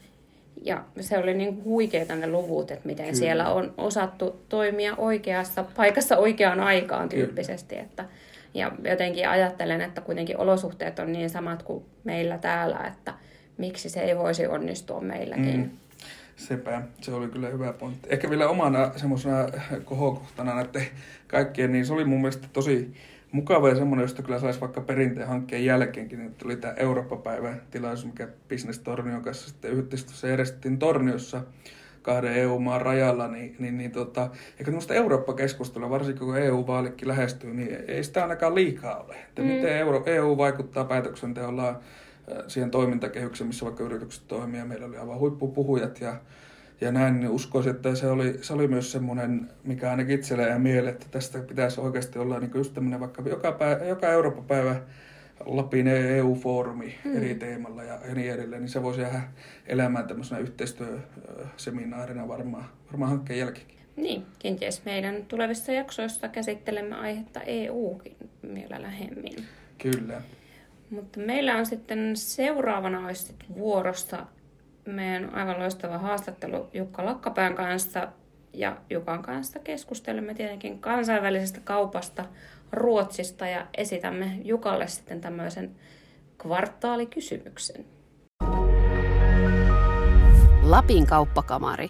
ja 0.63 0.85
se 1.01 1.19
oli 1.19 1.35
niin 1.35 1.65
huikeita 1.65 2.15
ne 2.17 2.27
luvut, 2.27 2.71
että 2.71 2.87
miten 2.87 3.05
Kyllä. 3.05 3.19
siellä 3.19 3.53
on 3.53 3.75
osattu 3.77 4.45
toimia 4.49 4.95
oikeassa 4.97 5.65
paikassa 5.77 6.17
oikeaan 6.17 6.61
aikaan 6.61 7.09
tyyppisesti. 7.09 7.75
Kyllä. 7.75 7.87
Että, 7.87 8.05
ja 8.55 8.73
jotenkin 8.85 9.29
ajattelen, 9.29 9.81
että 9.81 10.01
kuitenkin 10.01 10.39
olosuhteet 10.39 10.99
on 10.99 11.13
niin 11.13 11.31
samat 11.31 11.63
kuin 11.63 11.85
meillä 12.05 12.39
täällä, 12.39 12.79
että 12.87 13.15
miksi 13.59 13.89
se 13.89 14.01
ei 14.01 14.17
voisi 14.17 14.47
onnistua 14.47 15.01
meilläkin. 15.01 15.57
Mm. 15.57 15.71
Sepä, 16.37 16.83
se 17.01 17.15
oli 17.15 17.29
kyllä 17.29 17.49
hyvä 17.49 17.73
pointti. 17.73 18.09
Ehkä 18.11 18.31
vielä 18.31 18.49
omana 18.49 18.91
semmoisena 18.97 19.37
kohokohtana 19.85 20.55
näiden 20.55 20.87
kaikkien, 21.27 21.73
niin 21.73 21.87
se 21.87 21.93
oli 21.93 22.05
mun 22.05 22.21
mielestä 22.21 22.49
tosi 22.53 22.95
mukava 23.33 23.69
ja 23.69 23.75
semmoinen, 23.75 24.05
josta 24.05 24.23
kyllä 24.23 24.39
saisi 24.39 24.61
vaikka 24.61 24.81
perinteen 24.81 25.29
hankkeen 25.29 25.65
jälkeenkin, 25.65 26.19
niin 26.19 26.35
tuli 26.35 26.57
tämä 26.57 26.75
Eurooppa-päivän 26.75 27.63
tilaisuus, 27.71 28.13
mikä 28.13 28.29
Business 28.49 28.79
Tornion 28.79 29.23
kanssa 29.23 29.49
sitten 29.49 29.71
yhdessä 29.71 30.29
järjestettiin 30.29 30.79
Torniossa 30.79 31.43
kahden 32.03 32.33
EU-maan 32.33 32.81
rajalla, 32.81 33.29
niin, 33.29 33.57
niin, 33.59 33.79
niin 33.79 33.91
tota, 33.91 34.31
eikö 34.51 34.65
tämmöistä 34.65 34.95
Eurooppa-keskustelua, 34.95 35.91
varsinkin 35.91 36.27
kun 36.27 36.39
EU-vaalikin 36.39 37.09
lähestyy, 37.09 37.55
niin 37.55 37.79
ei 37.89 38.05
sitä 38.05 38.23
ainakaan 38.23 38.55
liikaa 38.55 38.97
ole. 38.97 39.15
Että 39.29 39.43
mm. 39.43 39.49
miten 39.49 39.77
Euro, 39.77 40.03
EU 40.07 40.37
vaikuttaa 40.37 40.85
päätöksenteollaan 40.85 41.79
siihen 42.49 42.71
toimintakehykseen, 42.71 43.49
missä 43.49 43.65
vaikka 43.65 43.85
yritykset 43.85 44.29
toimii, 44.29 44.61
ja 44.61 44.65
meillä 44.65 44.87
oli 44.87 44.97
aivan 44.97 45.19
huippupuhujat 45.19 46.01
ja 46.01 46.21
ja 46.81 46.93
näin, 46.93 47.21
niin 47.21 47.31
uskoisin, 47.31 47.75
että 47.75 47.95
se 47.95 48.07
oli, 48.07 48.39
se 48.43 48.53
oli 48.53 48.69
myös 48.69 48.93
semmoinen, 48.93 49.51
mikä 49.65 49.91
ainakin 49.91 50.15
itselle 50.15 50.43
ja 50.43 50.59
mieleen, 50.59 50.95
että 50.95 51.07
tästä 51.11 51.39
pitäisi 51.39 51.81
oikeasti 51.81 52.19
olla 52.19 52.41
niin 52.41 52.51
just 52.55 52.75
tämmöinen 52.75 53.01
vaikka 53.01 53.23
joka, 53.29 53.53
päivä, 53.53 53.85
joka 53.85 54.09
Eurooppa-päivä 54.09 54.81
Lapin 55.45 55.89
EU-foorumi 55.89 56.95
hmm. 57.05 57.17
eri 57.17 57.35
teemalla 57.35 57.83
ja, 57.83 57.99
ja 58.09 58.15
niin 58.15 58.33
edelleen, 58.33 58.63
niin 58.63 58.71
se 58.71 58.83
voisi 58.83 59.01
jäädä 59.01 59.23
elämään 59.67 60.09
tämmöisenä 60.09 60.41
yhteistyöseminaarina 60.41 62.29
varmaan, 62.29 62.65
varmaan 62.87 63.11
hankkeen 63.11 63.39
jälkeenkin. 63.39 63.77
Niin, 63.97 64.27
kenties 64.39 64.85
meidän 64.85 65.25
tulevissa 65.29 65.73
jaksoissa 65.73 66.29
käsittelemme 66.29 66.97
aihetta 66.97 67.41
EUkin 67.41 68.17
vielä 68.55 68.83
lähemmin. 68.83 69.45
Kyllä. 69.79 70.23
Mutta 70.91 71.21
meillä 71.21 71.57
on 71.57 71.67
sitten 71.67 72.17
seuraavana 72.17 73.07
olisi 73.07 73.35
vuorossa 73.55 74.27
meidän 74.87 75.35
aivan 75.35 75.59
loistava 75.59 75.99
haastattelu 75.99 76.69
Jukka 76.73 77.05
Lakkapään 77.05 77.55
kanssa. 77.55 78.09
Ja 78.53 78.77
Jukan 78.91 79.23
kanssa 79.23 79.59
keskustelemme 79.59 80.35
tietenkin 80.35 80.79
kansainvälisestä 80.79 81.61
kaupasta 81.65 82.25
Ruotsista 82.73 83.47
ja 83.47 83.67
esitämme 83.77 84.39
Jukalle 84.45 84.87
sitten 84.87 85.21
tämmöisen 85.21 85.71
kvartaalikysymyksen. 86.39 87.85
Lapin 90.63 91.07
kauppakamari. 91.07 91.89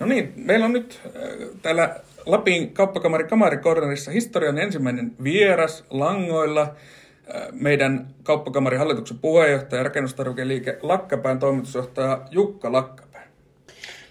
No 0.00 0.06
niin, 0.06 0.32
meillä 0.36 0.64
on 0.64 0.72
nyt 0.72 1.00
äh, 1.06 1.12
täällä 1.62 2.00
Lapin 2.26 2.74
kauppakamari 2.74 3.24
kamarikornerissa 3.24 4.10
historian 4.10 4.58
ensimmäinen 4.58 5.12
vieras 5.22 5.84
langoilla 5.90 6.74
meidän 7.52 8.06
kauppakamarin 8.22 8.78
hallituksen 8.78 9.18
puheenjohtaja 9.18 9.80
ja 9.80 9.84
rakennustarvikeliike 9.84 10.78
Lakkapään 10.82 11.38
toimitusjohtaja 11.38 12.22
Jukka 12.30 12.72
Lakkapää. 12.72 13.28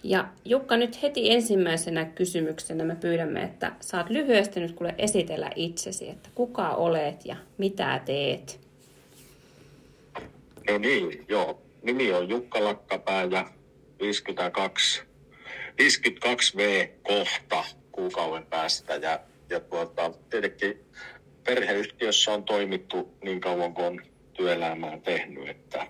Ja 0.03 0.27
Jukka, 0.45 0.77
nyt 0.77 1.01
heti 1.01 1.31
ensimmäisenä 1.31 2.05
kysymyksenä 2.05 2.83
me 2.83 2.95
pyydämme, 2.95 3.43
että 3.43 3.71
saat 3.79 4.09
lyhyesti 4.09 4.59
nyt 4.59 4.71
kuule 4.71 4.95
esitellä 4.97 5.49
itsesi, 5.55 6.09
että 6.09 6.29
kuka 6.35 6.69
olet 6.69 7.25
ja 7.25 7.35
mitä 7.57 8.01
teet. 8.05 8.59
No 10.69 10.77
niin, 10.77 11.25
joo. 11.27 11.61
Nimi 11.83 12.13
on 12.13 12.29
Jukka 12.29 12.63
Lakkapää 12.63 13.23
ja 13.23 13.47
52, 14.01 15.03
52V 15.81 16.89
kohta 17.03 17.63
kuukauden 17.91 18.45
päästä. 18.45 18.95
Ja, 18.95 19.19
ja 19.49 19.59
tuota, 19.59 20.11
tietenkin 20.29 20.85
perheyhtiössä 21.43 22.31
on 22.31 22.43
toimittu 22.43 23.17
niin 23.23 23.41
kauan 23.41 23.73
kuin 23.73 23.85
on 23.85 24.01
työelämää 24.33 24.99
tehnyt, 24.99 25.49
että, 25.49 25.87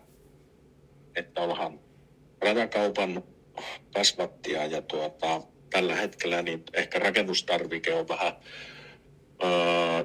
että 1.16 1.42
ollaan 1.42 1.80
rajakaupan 2.42 3.24
kasvattia 3.94 4.66
ja 4.66 4.82
tuota, 4.82 5.42
tällä 5.70 5.96
hetkellä 5.96 6.42
niin 6.42 6.64
ehkä 6.74 7.00
rakennustarvike 7.00 7.94
on 7.94 8.08
vähän 8.08 8.34
öö, 9.44 10.04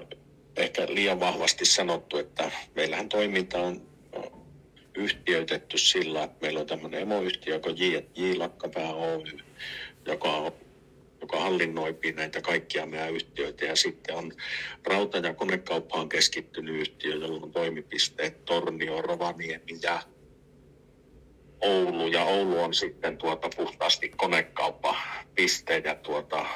ehkä 0.57 0.87
liian 0.89 1.21
vahvasti 1.21 1.65
sanottu, 1.65 2.19
että 2.19 2.51
meillähän 2.75 3.09
toiminta 3.09 3.59
on 3.59 3.87
yhtiöitetty 4.97 5.79
sillä, 5.79 6.25
että 6.25 6.37
meillä 6.41 6.61
on 6.61 6.67
tämmöinen 6.67 7.01
emoyhtiö, 7.01 7.55
joka 7.55 7.71
J. 7.71 7.85
J. 8.15 8.37
Lakkapää 8.37 8.95
Oy, 8.95 9.23
joka 10.07 10.29
on 10.29 10.53
joka 11.27 11.41
hallinnoi 11.41 11.99
näitä 12.17 12.41
kaikkia 12.41 12.87
meidän 12.87 13.15
yhtiöitä. 13.15 13.65
Ja 13.65 13.77
sitten 13.77 14.17
on 14.17 14.33
rauta- 14.85 15.19
ja 15.19 15.35
konekauppaan 15.35 16.09
keskittynyt 16.09 16.81
yhtiö, 16.81 17.15
jolla 17.15 17.45
on 17.45 17.53
toimipisteet 17.53 18.45
Tornio, 18.45 19.03
Rovaniemi 19.03 19.79
ja 19.83 20.03
Oulu. 21.61 22.07
Ja 22.07 22.25
Oulu 22.25 22.61
on 22.61 22.75
sitten 22.75 23.17
tuota 23.19 23.49
puhtaasti 23.57 24.09
konekauppapiste 24.09 25.83
ja 25.85 25.95
tuota, 25.95 26.47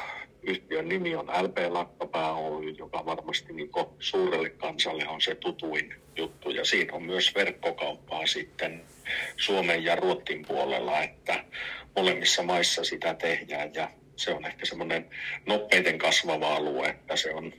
yhtiön 0.43 0.89
nimi 0.89 1.17
on 1.17 1.27
LP 1.27 1.59
Lakkapää 1.69 2.33
Oy, 2.33 2.71
joka 2.71 3.07
varmasti 3.07 3.53
niin 3.53 3.71
suurelle 3.99 4.51
kansalle 4.51 5.09
on 5.09 5.21
se 5.21 5.35
tutuin 5.35 5.95
juttu. 6.17 6.51
Ja 6.51 6.65
siinä 6.65 6.95
on 6.95 7.03
myös 7.03 7.35
verkkokauppaa 7.35 8.27
sitten 8.27 8.85
Suomen 9.37 9.85
ja 9.85 9.97
Ruotsin 9.97 10.45
puolella, 10.47 11.03
että 11.03 11.45
molemmissa 11.97 12.43
maissa 12.43 12.85
sitä 12.85 13.15
tehdään. 13.15 13.71
Ja 13.75 14.00
se 14.21 14.35
on 14.35 14.47
ehkä 14.47 14.67
semmoinen 14.67 15.11
nopeiten 15.47 15.99
kasvava 15.99 16.57
alue, 16.57 16.89
että 16.89 17.17
se 17.17 17.35
on 17.35 17.53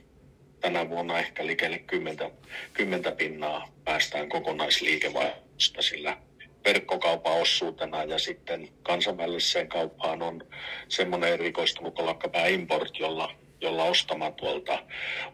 tänä 0.60 0.88
vuonna 0.88 1.18
ehkä 1.18 1.46
liikelle 1.46 1.78
10, 1.78 2.30
10 2.72 3.16
pinnaa 3.16 3.68
päästään 3.84 4.28
kokonaisliikevaihdosta 4.28 5.82
sillä 5.82 6.16
verkkokaupan 6.64 7.32
osuutena 7.32 8.04
ja 8.04 8.18
sitten 8.18 8.68
kansainväliseen 8.82 9.68
kauppaan 9.68 10.22
on 10.22 10.48
semmoinen 10.88 11.32
erikoistunut 11.32 11.94
kuin 11.94 12.06
lakkapää 12.06 12.46
import, 12.46 12.98
jolla, 12.98 13.34
jolla 13.60 13.84
ostamaan 13.84 14.34
tuolta 14.34 14.84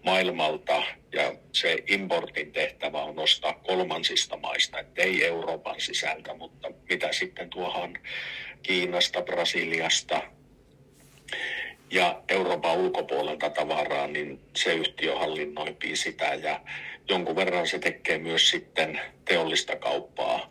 maailmalta. 0.05 0.83
Ja 1.13 1.35
se 1.53 1.77
importin 1.87 2.53
tehtävä 2.53 3.03
on 3.03 3.19
ostaa 3.19 3.53
kolmansista 3.53 4.37
maista, 4.37 4.79
että 4.79 5.03
ei 5.03 5.25
Euroopan 5.25 5.81
sisältä, 5.81 6.35
mutta 6.35 6.69
mitä 6.91 7.13
sitten 7.13 7.51
tuohon 7.51 7.99
Kiinasta, 8.63 9.23
Brasiliasta, 9.23 10.23
ja 11.91 12.23
Euroopan 12.29 12.77
ulkopuolelta 12.77 13.51
tavaraa, 13.51 14.07
niin 14.07 14.41
se 14.57 14.75
yhtiö 14.75 15.19
hallinnoipii 15.19 15.97
sitä 15.97 16.25
ja 16.25 16.61
jonkun 17.09 17.37
verran 17.37 17.67
se 17.67 17.79
tekee 17.79 18.19
myös 18.19 18.51
sitten 18.51 19.01
teollista 19.25 19.77
kauppaa 19.77 20.51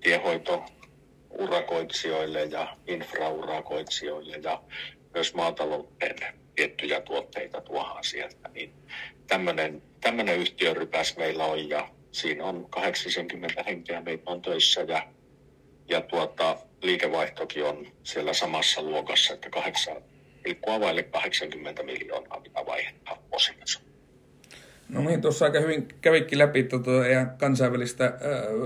tiehoito 0.00 0.64
urakoitsijoille 1.30 2.44
ja 2.44 2.76
infraurakoitsijoille 2.86 4.36
ja 4.36 4.62
myös 5.14 5.34
maatalouden 5.34 6.16
tiettyjä 6.54 7.00
tuotteita 7.00 7.60
tuohon 7.60 8.04
sieltä. 8.04 8.48
Niin 8.48 8.72
tämmöinen 10.00 10.36
yhtiörypäs 10.36 11.16
meillä 11.16 11.44
on 11.44 11.68
ja 11.68 11.88
siinä 12.12 12.44
on 12.44 12.66
80 12.70 13.62
henkeä 13.62 14.00
meitä 14.00 14.30
on 14.30 14.42
töissä 14.42 14.80
ja, 14.80 15.06
ja 15.90 16.00
tuota, 16.00 16.56
liikevaihtokin 16.82 17.64
on 17.64 17.86
siellä 18.02 18.32
samassa 18.32 18.82
luokassa, 18.82 19.34
että 19.34 19.50
8, 19.50 19.96
availle 20.66 21.02
80 21.02 21.82
miljoonaa, 21.82 22.40
mitä 22.40 22.66
vaihtaa 22.66 23.22
osinsa. 23.32 23.80
No 24.88 25.00
niin, 25.00 25.20
tuossa 25.20 25.44
aika 25.44 25.60
hyvin 25.60 25.88
kävikin 26.00 26.38
läpi 26.38 26.62
tuota 26.62 26.90
kansainvälistä 27.38 28.18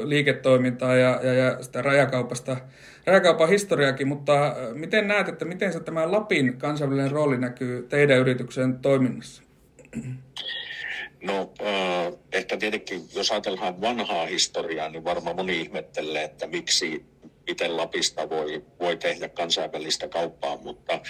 liiketoimintaa 0.04 0.96
ja, 0.96 1.20
ja, 1.22 1.34
ja 1.34 1.62
sitä 1.62 1.82
rajakaupasta, 1.82 2.56
rajakaupan 3.06 3.48
historiaakin, 3.48 4.08
mutta 4.08 4.56
miten 4.72 5.08
näet, 5.08 5.28
että 5.28 5.44
miten 5.44 5.72
se 5.72 5.80
tämä 5.80 6.12
Lapin 6.12 6.58
kansainvälinen 6.58 7.10
rooli 7.10 7.38
näkyy 7.38 7.86
teidän 7.88 8.18
yrityksen 8.18 8.78
toiminnassa? 8.78 9.42
No 11.24 11.52
äh, 11.60 12.12
ehkä 12.32 12.56
tietenkin, 12.56 13.08
jos 13.14 13.30
ajatellaan 13.30 13.80
vanhaa 13.80 14.26
historiaa, 14.26 14.88
niin 14.88 15.04
varmaan 15.04 15.36
moni 15.36 15.60
ihmettelee, 15.60 16.24
että 16.24 16.46
miksi 16.46 17.04
miten 17.46 17.76
Lapista 17.76 18.30
voi, 18.30 18.64
voi 18.80 18.96
tehdä 18.96 19.28
kansainvälistä 19.28 20.08
kauppaa, 20.08 20.56
mutta 20.56 21.00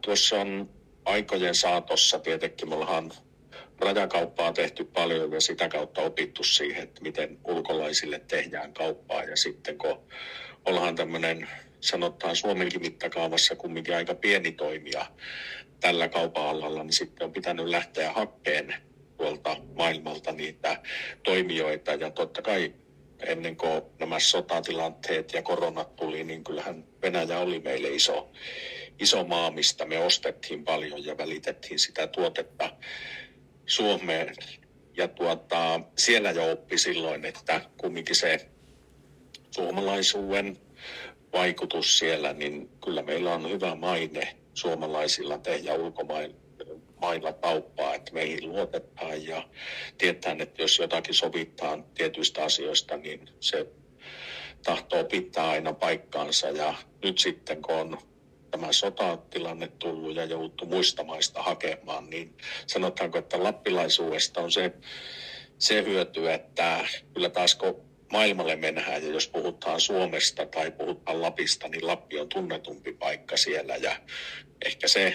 tuossa 0.00 0.40
on 0.40 0.70
aikojen 1.04 1.54
saatossa 1.54 2.18
tietenkin 2.18 2.68
me 2.68 2.74
ollaan 2.74 3.12
rajakauppaa 3.80 4.52
tehty 4.52 4.84
paljon 4.84 5.32
ja 5.32 5.40
sitä 5.40 5.68
kautta 5.68 6.00
opittu 6.00 6.44
siihen, 6.44 6.82
että 6.82 7.02
miten 7.02 7.38
ulkolaisille 7.44 8.18
tehdään 8.28 8.74
kauppaa. 8.74 9.24
Ja 9.24 9.36
sitten 9.36 9.78
kun 9.78 10.02
ollaan 10.64 10.96
tämmöinen, 10.96 11.48
sanotaan 11.80 12.36
Suomenkin 12.36 12.80
mittakaavassa 12.80 13.56
kumminkin 13.56 13.96
aika 13.96 14.14
pieni 14.14 14.52
toimija 14.52 15.06
tällä 15.80 16.08
kaupan 16.08 16.46
alalla, 16.46 16.82
niin 16.82 16.92
sitten 16.92 17.24
on 17.24 17.32
pitänyt 17.32 17.66
lähteä 17.66 18.12
hakkeen 18.12 18.74
tuolta 19.16 19.56
maailmalta 19.74 20.32
niitä 20.32 20.82
toimijoita. 21.22 21.92
Ja 21.92 22.10
totta 22.10 22.42
kai 22.42 22.74
ennen 23.20 23.56
kuin 23.56 23.82
nämä 23.98 24.20
sotatilanteet 24.20 25.32
ja 25.32 25.42
koronat 25.42 25.96
tuli, 25.96 26.24
niin 26.24 26.44
kyllähän 26.44 26.84
Venäjä 27.02 27.38
oli 27.38 27.60
meille 27.60 27.88
iso, 27.88 28.30
iso 28.98 29.24
maa, 29.24 29.50
mistä 29.50 29.84
me 29.84 29.98
ostettiin 29.98 30.64
paljon 30.64 31.04
ja 31.04 31.18
välitettiin 31.18 31.78
sitä 31.78 32.06
tuotetta 32.06 32.76
Suomeen. 33.66 34.34
Ja 34.96 35.08
tuota, 35.08 35.80
siellä 35.98 36.30
jo 36.30 36.52
oppi 36.52 36.78
silloin, 36.78 37.24
että 37.24 37.60
kumminkin 37.76 38.16
se 38.16 38.48
suomalaisuuden 39.50 40.56
vaikutus 41.32 41.98
siellä, 41.98 42.32
niin 42.32 42.70
kyllä 42.84 43.02
meillä 43.02 43.34
on 43.34 43.50
hyvä 43.50 43.74
maine 43.74 44.36
suomalaisilla 44.54 45.38
tehdä 45.38 45.74
ulkomailla 45.74 46.45
kauppaa, 47.40 47.94
että 47.94 48.12
meihin 48.12 48.48
luotetaan 48.48 49.26
ja 49.26 49.48
tietää, 49.98 50.36
että 50.38 50.62
jos 50.62 50.78
jotakin 50.78 51.14
sovitaan 51.14 51.84
tietyistä 51.94 52.44
asioista, 52.44 52.96
niin 52.96 53.28
se 53.40 53.66
tahtoo 54.64 55.04
pitää 55.04 55.48
aina 55.48 55.72
paikkaansa. 55.72 56.48
Ja 56.48 56.74
nyt 57.04 57.18
sitten 57.18 57.62
kun 57.62 57.74
on 57.74 57.98
tämä 58.50 58.72
sotatilanne 58.72 59.68
tullut 59.78 60.16
ja 60.16 60.24
jouduttu 60.24 60.66
muista 60.66 61.04
maista 61.04 61.42
hakemaan, 61.42 62.10
niin 62.10 62.36
sanotaanko, 62.66 63.18
että 63.18 63.42
lappilaisuudesta 63.42 64.40
on 64.40 64.52
se, 64.52 64.72
se 65.58 65.84
hyöty, 65.84 66.32
että 66.32 66.86
kyllä 67.14 67.28
taas 67.28 67.54
kun 67.54 67.86
maailmalle 68.12 68.56
mennään 68.56 69.04
ja 69.04 69.12
jos 69.12 69.28
puhutaan 69.28 69.80
Suomesta 69.80 70.46
tai 70.46 70.70
puhutaan 70.70 71.22
Lapista, 71.22 71.68
niin 71.68 71.86
Lappi 71.86 72.18
on 72.18 72.28
tunnetumpi 72.28 72.92
paikka 72.92 73.36
siellä. 73.36 73.76
Ja 73.76 73.96
ehkä 74.64 74.88
se 74.88 75.14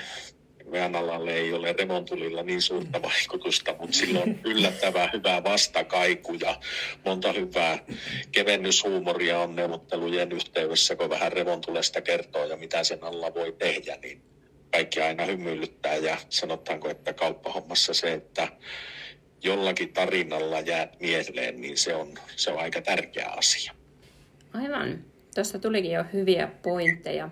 alalle 0.79 1.33
ei 1.33 1.53
ole 1.53 1.73
remontulilla 1.73 2.43
niin 2.43 2.61
suurta 2.61 3.01
vaikutusta, 3.01 3.75
mutta 3.79 3.97
sillä 3.97 4.19
on 4.19 4.39
yllättävän 4.45 5.09
hyvää 5.13 5.43
vastakaiku 5.43 6.33
ja 6.33 6.59
monta 7.05 7.31
hyvää 7.31 7.79
kevennyshuumoria 8.31 9.39
on 9.39 9.55
neuvottelujen 9.55 10.31
yhteydessä, 10.31 10.95
kun 10.95 11.09
vähän 11.09 11.31
remontulesta 11.31 12.01
kertoo 12.01 12.45
ja 12.45 12.57
mitä 12.57 12.83
sen 12.83 13.03
alla 13.03 13.33
voi 13.33 13.55
tehdä, 13.59 13.97
niin 14.01 14.21
kaikki 14.71 15.01
aina 15.01 15.25
hymyilyttää 15.25 15.95
ja 15.95 16.17
sanotaanko, 16.29 16.89
että 16.89 17.13
kauppahommassa 17.13 17.93
se, 17.93 18.13
että 18.13 18.47
jollakin 19.43 19.93
tarinalla 19.93 20.59
jäät 20.59 20.99
mieleen, 20.99 21.61
niin 21.61 21.77
se 21.77 21.95
on, 21.95 22.13
se 22.35 22.51
on 22.51 22.59
aika 22.59 22.81
tärkeä 22.81 23.27
asia. 23.27 23.73
Aivan. 24.53 25.05
Tuossa 25.35 25.59
tulikin 25.59 25.91
jo 25.91 26.05
hyviä 26.13 26.49
pointteja. 26.63 27.29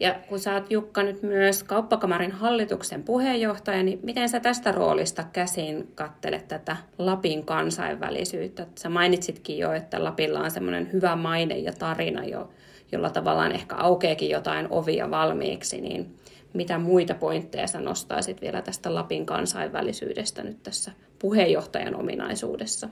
Ja 0.00 0.14
kun 0.28 0.38
sä 0.38 0.54
oot 0.54 0.70
Jukka 0.70 1.02
nyt 1.02 1.22
myös 1.22 1.62
kauppakamarin 1.62 2.32
hallituksen 2.32 3.02
puheenjohtaja, 3.02 3.82
niin 3.82 4.00
miten 4.02 4.28
sä 4.28 4.40
tästä 4.40 4.72
roolista 4.72 5.24
käsin 5.32 5.88
kattelet 5.94 6.48
tätä 6.48 6.76
Lapin 6.98 7.44
kansainvälisyyttä? 7.44 8.66
Sä 8.74 8.88
mainitsitkin 8.88 9.58
jo, 9.58 9.72
että 9.72 10.04
Lapilla 10.04 10.40
on 10.40 10.50
semmoinen 10.50 10.92
hyvä 10.92 11.16
maine 11.16 11.58
ja 11.58 11.72
tarina, 11.72 12.24
jo, 12.24 12.50
jolla 12.92 13.10
tavallaan 13.10 13.52
ehkä 13.52 13.76
aukeekin 13.76 14.30
jotain 14.30 14.66
ovia 14.70 15.10
valmiiksi, 15.10 15.80
niin 15.80 16.14
mitä 16.52 16.78
muita 16.78 17.14
pointteja 17.14 17.66
sä 17.66 17.80
nostaisit 17.80 18.40
vielä 18.40 18.62
tästä 18.62 18.94
Lapin 18.94 19.26
kansainvälisyydestä 19.26 20.42
nyt 20.42 20.62
tässä 20.62 20.92
puheenjohtajan 21.18 21.96
ominaisuudessa? 21.96 22.88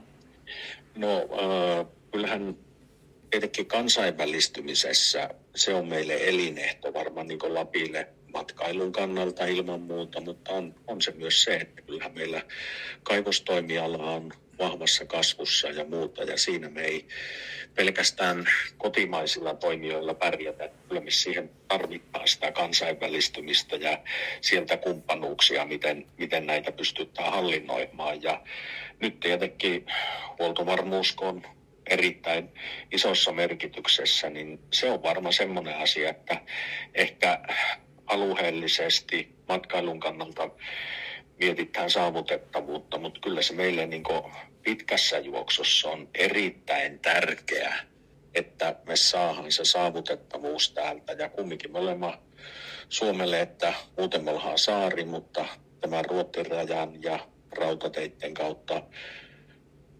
No, 0.97 1.07
äh, 1.17 1.85
kyllähän 2.11 2.55
tietenkin 3.29 3.65
kansainvälistymisessä 3.65 5.29
se 5.55 5.73
on 5.73 5.87
meille 5.87 6.13
elinehto 6.13 6.93
varmaan 6.93 7.27
niin 7.27 7.39
kuin 7.39 7.53
Lapille 7.53 8.07
matkailun 8.33 8.91
kannalta 8.91 9.45
ilman 9.45 9.81
muuta, 9.81 10.21
mutta 10.21 10.51
on, 10.51 10.75
on 10.87 11.01
se 11.01 11.11
myös 11.11 11.43
se, 11.43 11.55
että 11.55 11.81
kyllähän 11.81 12.13
meillä 12.13 12.41
kaivostoimiala 13.03 14.11
on 14.11 14.33
vahvassa 14.59 15.05
kasvussa 15.05 15.67
ja 15.67 15.85
muuta, 15.85 16.23
ja 16.23 16.37
siinä 16.37 16.69
me 16.69 16.81
ei 16.81 17.07
pelkästään 17.75 18.45
kotimaisilla 18.77 19.53
toimijoilla 19.53 20.13
pärjätä. 20.13 20.69
Kyllä 20.87 21.01
me 21.01 21.11
siihen 21.11 21.49
tarvittaa 21.67 22.27
sitä 22.27 22.51
kansainvälistymistä 22.51 23.75
ja 23.75 23.99
sieltä 24.41 24.77
kumppanuuksia, 24.77 25.65
miten, 25.65 26.07
miten 26.17 26.45
näitä 26.45 26.71
pystytään 26.71 27.31
hallinnoimaan. 27.31 28.23
Ja 28.23 28.41
nyt 28.99 29.19
tietenkin 29.19 29.85
huoltovarmuus, 30.39 31.13
kun 31.13 31.27
on 31.27 31.43
erittäin 31.89 32.49
isossa 32.91 33.31
merkityksessä, 33.31 34.29
niin 34.29 34.59
se 34.73 34.91
on 34.91 35.03
varmaan 35.03 35.33
semmoinen 35.33 35.77
asia, 35.77 36.09
että 36.09 36.41
ehkä 36.95 37.39
alueellisesti 38.05 39.35
matkailun 39.47 39.99
kannalta 39.99 40.49
mietitään 41.39 41.89
saavutettavuutta, 41.89 42.99
mutta 42.99 43.19
kyllä 43.19 43.41
se 43.41 43.53
meille 43.53 43.85
niin 43.85 44.03
pitkässä 44.63 45.17
juoksussa 45.17 45.89
on 45.89 46.09
erittäin 46.15 46.99
tärkeää, 46.99 47.83
että 48.35 48.75
me 48.85 48.95
saadaan 48.95 49.51
se 49.51 49.65
saavutettavuus 49.65 50.71
täältä. 50.71 51.13
Ja 51.13 51.29
kumminkin 51.29 51.71
me 51.71 51.79
olemme 51.79 52.13
Suomelle, 52.89 53.41
että 53.41 53.73
muuten 53.97 54.23
me 54.23 54.31
ollaan 54.31 54.57
saari, 54.57 55.05
mutta 55.05 55.45
tämän 55.81 56.05
Ruotsin 56.05 56.45
rajan 56.45 57.03
ja 57.03 57.19
rautateiden 57.51 58.33
kautta 58.33 58.83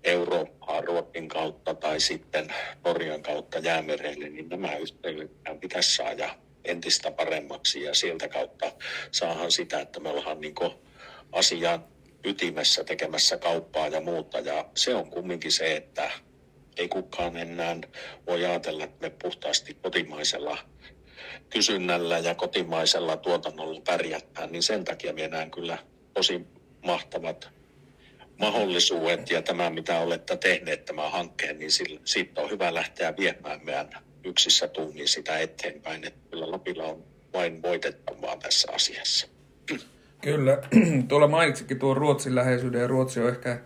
Eurooppaan 0.03 0.83
Ruotsin 0.83 1.27
kautta 1.27 1.73
tai 1.75 1.99
sitten 1.99 2.53
Norjan 2.85 3.21
kautta 3.21 3.59
jäämerelle, 3.59 4.29
niin 4.29 4.49
nämä 4.49 4.75
yhteydet 4.75 5.31
pitäisi 5.59 5.95
saada 5.95 6.35
entistä 6.65 7.11
paremmaksi 7.11 7.83
ja 7.83 7.93
sieltä 7.93 8.27
kautta 8.27 8.71
saahan 9.11 9.51
sitä, 9.51 9.81
että 9.81 9.99
me 9.99 10.09
ollaan 10.09 10.41
niin 10.41 10.55
asian 11.31 11.85
ytimessä 12.23 12.83
tekemässä 12.83 13.37
kauppaa 13.37 13.87
ja 13.87 14.01
muuta. 14.01 14.39
Ja 14.39 14.65
se 14.75 14.95
on 14.95 15.09
kumminkin 15.09 15.51
se, 15.51 15.75
että 15.75 16.11
ei 16.77 16.87
kukaan 16.87 17.37
enää 17.37 17.77
voi 18.27 18.45
ajatella, 18.45 18.83
että 18.83 19.09
me 19.09 19.15
puhtaasti 19.21 19.73
kotimaisella 19.73 20.57
kysynnällä 21.49 22.17
ja 22.19 22.35
kotimaisella 22.35 23.17
tuotannolla 23.17 23.81
pärjätään, 23.81 24.51
niin 24.51 24.63
sen 24.63 24.85
takia 24.85 25.13
me 25.13 25.27
näen 25.27 25.51
kyllä 25.51 25.77
tosi 26.13 26.47
mahtavat 26.85 27.49
mahdollisuudet 28.39 29.29
ja 29.29 29.41
tämä, 29.41 29.69
mitä 29.69 29.99
olette 29.99 30.37
tehneet 30.37 30.85
tämän 30.85 31.11
hankkeen, 31.11 31.59
niin 31.59 31.71
siitä 32.05 32.41
on 32.41 32.51
hyvä 32.51 32.73
lähteä 32.73 33.13
viemään 33.17 33.59
meidän 33.63 33.89
yksissä 34.23 34.67
tunnin 34.67 35.07
sitä 35.07 35.39
eteenpäin, 35.39 36.07
että 36.07 36.19
kyllä 36.31 36.51
Lapilla 36.51 36.83
on 36.83 37.03
vain 37.33 37.61
voitettavaa 37.61 38.37
tässä 38.37 38.71
asiassa. 38.71 39.27
Kyllä, 40.21 40.61
tuolla 41.07 41.27
mainitsikin 41.27 41.79
tuon 41.79 41.97
Ruotsin 41.97 42.35
läheisyyden 42.35 42.81
ja 42.81 42.87
Ruotsi 42.87 43.19
on 43.19 43.29
ehkä 43.29 43.59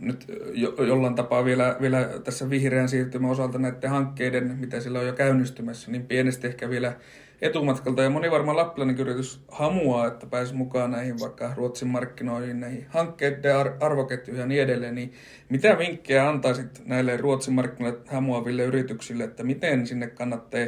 nyt 0.00 0.24
jo, 0.52 0.74
jollain 0.84 1.14
tapaa 1.14 1.44
vielä, 1.44 1.76
vielä 1.80 2.10
tässä 2.24 2.50
vihreän 2.50 2.88
siirtymän 2.88 3.30
osalta 3.30 3.58
näiden 3.58 3.90
hankkeiden, 3.90 4.56
mitä 4.58 4.80
sillä 4.80 4.98
on 4.98 5.06
jo 5.06 5.12
käynnistymässä, 5.12 5.90
niin 5.90 6.06
pienesti 6.06 6.46
ehkä 6.46 6.70
vielä 6.70 6.96
etumatkalta. 7.42 8.02
Ja 8.02 8.10
moni 8.10 8.30
varmaan 8.30 8.56
lappilainen 8.56 8.98
yritys 8.98 9.40
hamuaa, 9.48 10.06
että 10.06 10.26
pääsi 10.26 10.54
mukaan 10.54 10.90
näihin 10.90 11.20
vaikka 11.20 11.52
Ruotsin 11.56 11.88
markkinoihin, 11.88 12.60
näihin 12.60 12.86
hankkeiden 12.88 13.56
ar- 13.56 13.76
arvoketjuihin 13.80 14.40
ja 14.40 14.46
niin 14.46 14.62
edelleen. 14.62 14.94
Niin 14.94 15.12
mitä 15.48 15.78
vinkkejä 15.78 16.28
antaisit 16.28 16.86
näille 16.86 17.16
Ruotsin 17.16 17.54
markkinoille 17.54 18.00
hamuaville 18.06 18.64
yrityksille, 18.64 19.24
että 19.24 19.42
miten 19.42 19.86
sinne 19.86 20.06
kannattaa 20.06 20.60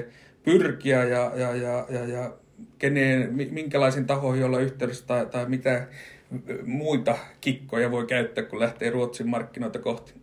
pyrkiä 0.43 1.05
ja, 1.05 1.33
ja, 1.35 1.57
ja, 1.57 1.87
ja, 1.91 2.05
ja 2.07 2.33
keneen, 2.79 3.35
minkälaisiin 3.51 4.07
tahoihin 4.07 4.45
olla 4.45 4.61
yhteydessä 4.61 5.07
tai, 5.07 5.27
tai 5.27 5.49
mitä 5.49 5.87
muita 6.67 7.19
kikkoja 7.41 7.91
voi 7.91 8.07
käyttää, 8.07 8.45
kun 8.45 8.61
lähtee 8.61 8.91
Ruotsin 8.91 9.29
markkinoita 9.29 9.79
kohti? 9.79 10.15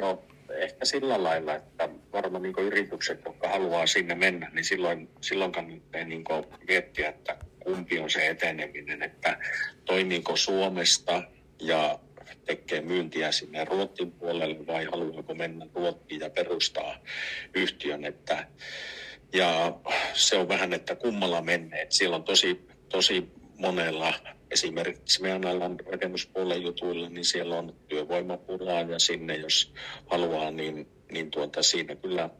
No 0.00 0.22
ehkä 0.58 0.84
sillä 0.84 1.22
lailla, 1.22 1.54
että 1.54 1.88
varmaan 2.12 2.42
niin 2.42 2.54
yritykset, 2.58 3.20
jotka 3.24 3.48
haluaa 3.48 3.86
sinne 3.86 4.14
mennä, 4.14 4.50
niin 4.52 4.64
silloin, 4.64 5.08
silloin 5.20 5.52
kannattaa 5.52 6.04
niin 6.04 6.24
miettiä, 6.68 7.08
että 7.08 7.36
kumpi 7.58 7.98
on 7.98 8.10
se 8.10 8.28
eteneminen, 8.28 9.02
että 9.02 9.38
toimiiko 9.84 10.36
Suomesta 10.36 11.22
ja 11.60 11.98
tekee 12.46 12.80
myyntiä 12.80 13.32
sinne 13.32 13.64
Ruotsin 13.64 14.12
puolelle 14.12 14.66
vai 14.66 14.84
haluaako 14.84 15.34
mennä 15.34 15.66
Ruottiin 15.74 16.20
ja 16.20 16.30
perustaa 16.30 16.98
yhtiön. 17.54 18.04
Että, 18.04 18.46
ja 19.32 19.72
se 20.12 20.36
on 20.36 20.48
vähän, 20.48 20.72
että 20.72 20.96
kummalla 20.96 21.42
menneet. 21.42 21.92
Siellä 21.92 22.16
on 22.16 22.24
tosi, 22.24 22.68
tosi 22.88 23.28
monella 23.58 24.14
esimerkiksi 24.50 25.22
meidän 25.22 25.46
alan 25.46 25.76
rakennuspuolen 25.92 26.62
jutuilla, 26.62 27.08
niin 27.08 27.24
siellä 27.24 27.58
on 27.58 27.76
työvoimapulaa 27.88 28.80
ja 28.80 28.98
sinne 28.98 29.36
jos 29.36 29.72
haluaa, 30.06 30.50
niin, 30.50 30.88
niin 31.12 31.30
tuota, 31.30 31.62
siinä 31.62 31.96
kyllä 31.96 32.30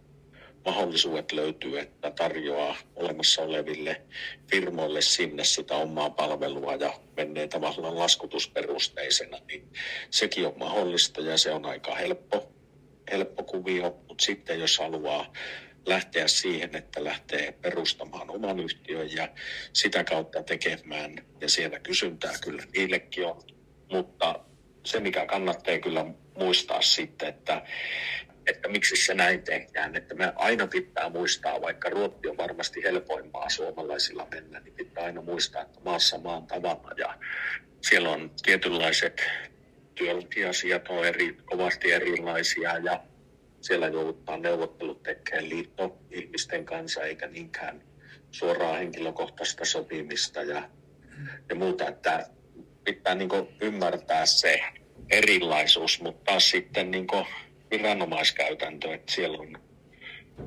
mahdollisuudet 0.65 1.33
löytyy, 1.33 1.79
että 1.79 2.11
tarjoaa 2.11 2.77
olemassa 2.97 3.43
oleville 3.43 4.03
firmoille 4.51 5.01
sinne 5.01 5.45
sitä 5.45 5.75
omaa 5.75 6.11
palvelua 6.11 6.75
ja 6.75 6.93
menee 7.17 7.49
tavallaan 7.49 7.99
laskutusperusteisena, 7.99 9.39
niin 9.49 9.69
sekin 10.11 10.47
on 10.47 10.55
mahdollista 10.59 11.21
ja 11.21 11.39
se 11.39 11.53
on 11.53 11.67
aika 11.67 11.95
helppo, 11.95 12.53
helppo 13.11 13.43
kuvio, 13.43 13.97
mutta 14.09 14.25
sitten 14.25 14.61
jos 14.61 14.79
haluaa 14.79 15.33
lähteä 15.89 16.29
siihen, 16.29 16.77
että 16.77 17.05
lähtee 17.05 17.53
perustamaan 17.53 18.31
oman 18.31 18.61
yhtiön 18.61 19.13
ja 19.13 19.29
sitä 19.73 20.05
kautta 20.05 20.43
tekemään, 20.43 21.27
ja 21.41 21.49
siellä 21.49 21.79
kysyntää 21.79 22.33
kyllä 22.45 22.63
niillekin 22.75 23.27
on, 23.27 23.43
mutta 23.93 24.41
se 24.85 25.01
mikä 25.01 25.27
kannattaa 25.27 25.79
kyllä 25.79 26.05
muistaa 26.39 26.83
sitten, 26.83 27.29
että 27.29 27.63
että 28.49 28.69
miksi 28.69 28.97
se 28.97 29.15
näin 29.15 29.43
tehdään. 29.43 29.97
Että 29.97 30.15
me 30.15 30.33
aina 30.37 30.67
pitää 30.67 31.09
muistaa, 31.09 31.61
vaikka 31.61 31.91
Ruotti 31.91 32.29
on 32.29 32.37
varmasti 32.37 32.83
helpoimpaa 32.83 33.51
suomalaisilla 33.51 34.27
mennä, 34.31 34.61
niin 34.61 34.75
pitää 34.75 35.05
aina 35.05 35.23
muistaa, 35.23 35.63
että 35.63 35.81
maassa 35.85 36.19
maan 36.19 36.47
tavalla 36.47 36.91
ja 36.97 37.19
siellä 37.81 38.11
on 38.11 38.31
tietynlaiset 38.43 39.23
työasiat 40.35 40.89
on 40.89 41.05
eri, 41.05 41.37
kovasti 41.45 41.93
erilaisia 41.93 42.79
ja 42.79 43.01
siellä 43.61 43.89
joudutaan 43.89 44.43
neuvottelut 44.43 45.03
tekemään 45.03 45.49
liitto 45.49 45.99
ihmisten 46.11 46.65
kanssa 46.65 47.03
eikä 47.03 47.27
niinkään 47.27 47.83
suoraa 48.31 48.77
henkilökohtaista 48.77 49.65
sopimista 49.65 50.43
ja, 50.43 50.69
ja 51.49 51.55
muuta, 51.55 51.89
että 51.89 52.27
pitää 52.85 53.15
niin 53.15 53.29
ymmärtää 53.61 54.27
se 54.27 54.61
erilaisuus, 55.11 56.01
mutta 56.01 56.25
taas 56.25 56.51
sitten 56.51 56.91
niin 56.91 57.07
viranomaiskäytäntö, 57.71 58.95
että 58.95 59.13
siellä 59.13 59.39
on 59.39 59.59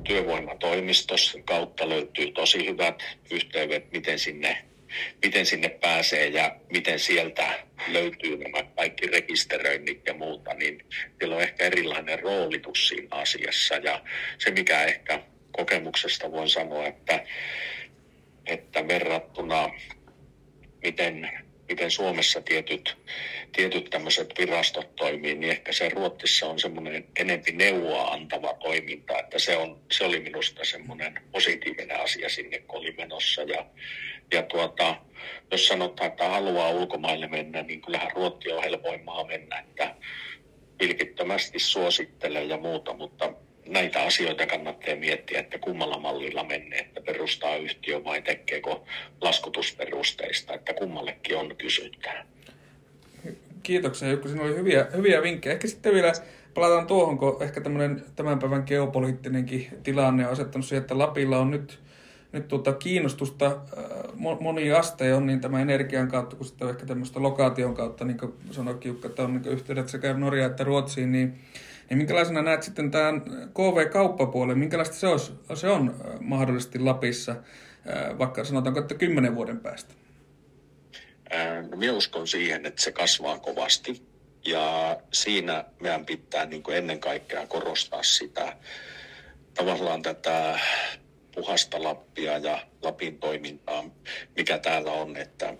työvoimatoimistossa 0.04 1.38
kautta 1.44 1.88
löytyy 1.88 2.32
tosi 2.32 2.66
hyvät 2.66 3.02
yhteydet, 3.30 3.92
miten 3.92 4.18
sinne, 4.18 4.64
miten 5.24 5.46
sinne 5.46 5.68
pääsee 5.68 6.26
ja 6.26 6.56
miten 6.72 6.98
sieltä 6.98 7.58
löytyy 7.88 8.36
nämä 8.36 8.64
kaikki 8.76 9.06
rekisteröinnit 9.06 10.06
ja 10.06 10.14
muuta, 10.14 10.54
niin 10.54 10.84
siellä 11.18 11.36
on 11.36 11.42
ehkä 11.42 11.64
erilainen 11.64 12.18
roolitus 12.18 12.88
siinä 12.88 13.08
asiassa. 13.10 13.74
Ja 13.74 14.02
se, 14.38 14.50
mikä 14.50 14.84
ehkä 14.84 15.22
kokemuksesta 15.52 16.32
voin 16.32 16.48
sanoa, 16.48 16.86
että, 16.86 17.24
että 18.46 18.88
verrattuna 18.88 19.70
miten 20.82 21.30
miten 21.72 21.90
Suomessa 21.90 22.40
tietyt, 22.40 22.96
tietyt 23.52 23.90
tämmöiset 23.90 24.34
virastot 24.38 24.96
toimii, 24.96 25.34
niin 25.34 25.50
ehkä 25.50 25.72
se 25.72 25.88
Ruotsissa 25.88 26.46
on 26.46 26.58
semmoinen 26.58 27.04
enempi 27.16 27.52
neuvoa 27.52 28.12
antava 28.12 28.54
toiminta, 28.54 29.18
että 29.18 29.38
se, 29.38 29.56
on, 29.56 29.80
se 29.92 30.04
oli 30.04 30.20
minusta 30.20 30.64
semmoinen 30.64 31.14
positiivinen 31.30 32.00
asia 32.00 32.28
sinne, 32.28 32.58
kun 32.58 32.80
oli 32.80 32.92
menossa. 32.92 33.42
Ja, 33.42 33.66
ja 34.32 34.42
tuota, 34.42 34.96
jos 35.50 35.68
sanotaan, 35.68 36.10
että 36.10 36.28
haluaa 36.28 36.70
ulkomaille 36.70 37.28
mennä, 37.28 37.62
niin 37.62 37.82
kyllähän 37.82 38.10
Ruotti 38.14 38.52
on 38.52 38.62
helpoin 38.62 39.04
maa 39.04 39.26
mennä, 39.26 39.58
että 39.58 39.94
vilkittömästi 40.80 41.58
suosittelen 41.58 42.48
ja 42.48 42.56
muuta, 42.56 42.94
mutta 42.94 43.32
näitä 43.66 44.02
asioita 44.02 44.46
kannattaa 44.46 44.96
miettiä, 44.96 45.40
että 45.40 45.58
kummalla 45.58 45.98
mallilla 45.98 46.44
menee, 46.44 46.78
että 46.78 47.00
perustaa 47.00 47.56
yhtiö 47.56 48.04
vai 48.04 48.22
tekeekö 48.22 48.76
laskutusperusteista, 49.20 50.54
että 50.54 50.74
kummallekin 50.74 51.36
on 51.36 51.56
kysyntää. 51.56 52.26
Kiitoksia 53.62 54.08
Jukka, 54.08 54.28
sinulla 54.28 54.48
oli 54.48 54.56
hyviä, 54.56 54.86
hyviä 54.96 55.22
vinkkejä. 55.22 55.52
Ehkä 55.52 55.68
sitten 55.68 55.94
vielä 55.94 56.12
palataan 56.54 56.86
tuohon, 56.86 57.18
kun 57.18 57.42
ehkä 57.42 57.60
tämän 58.16 58.38
päivän 58.40 58.64
geopoliittinenkin 58.66 59.68
tilanne 59.82 60.26
on 60.26 60.32
asettanut 60.32 60.66
siihen, 60.66 60.80
että 60.80 60.98
Lapilla 60.98 61.38
on 61.38 61.50
nyt, 61.50 61.78
nyt 62.32 62.48
tuota 62.48 62.72
kiinnostusta 62.72 63.46
äh, 63.46 64.36
moni 64.40 64.72
aste 64.72 65.14
on 65.14 65.26
niin 65.26 65.40
tämän 65.40 65.60
energian 65.60 66.08
kautta 66.08 66.36
kuin 66.36 66.48
sitten 66.48 66.68
ehkä 66.68 66.86
tämmöistä 66.86 67.22
lokaation 67.22 67.74
kautta, 67.74 68.04
niin 68.04 68.18
kuin 68.18 68.32
sanoikin 68.50 68.88
Jukka, 68.88 69.08
että 69.08 69.22
on 69.22 69.32
niin 69.32 69.52
yhteydet 69.52 69.88
sekä 69.88 70.14
Norjaan 70.14 70.50
että 70.50 70.64
Ruotsiin, 70.64 71.12
niin 71.12 71.38
niin 71.92 71.98
minkälaisena 71.98 72.42
näet 72.42 72.62
sitten 72.62 72.90
tämän 72.90 73.22
KV-kauppapuolen, 73.54 74.58
minkälaista 74.58 74.96
se, 74.96 75.06
olisi, 75.06 75.32
se 75.54 75.68
on 75.68 75.88
äh, 75.88 76.20
mahdollisesti 76.20 76.78
Lapissa, 76.78 77.32
äh, 77.32 78.18
vaikka 78.18 78.44
sanotaanko, 78.44 78.80
että 78.80 78.94
kymmenen 78.94 79.34
vuoden 79.34 79.60
päästä? 79.60 79.94
No 81.70 81.76
minä 81.76 81.92
uskon 81.92 82.28
siihen, 82.28 82.66
että 82.66 82.82
se 82.82 82.92
kasvaa 82.92 83.38
kovasti. 83.38 84.02
Ja 84.46 84.96
siinä 85.12 85.64
meidän 85.80 86.06
pitää 86.06 86.46
niin 86.46 86.62
kuin 86.62 86.76
ennen 86.76 87.00
kaikkea 87.00 87.46
korostaa 87.46 88.02
sitä 88.02 88.56
tavallaan 89.54 90.02
tätä 90.02 90.58
puhasta 91.34 91.82
Lappia 91.82 92.38
ja 92.38 92.66
Lapin 92.82 93.18
toimintaa, 93.18 93.84
mikä 94.36 94.58
täällä 94.58 94.92
on, 94.92 95.16
että 95.16 95.54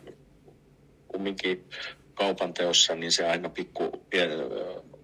kumminkin 1.09 1.69
kaupan 2.15 2.55
teossa, 2.55 2.95
niin 2.95 3.13
se 3.13 3.27
aina 3.27 3.49
pikku 3.49 4.07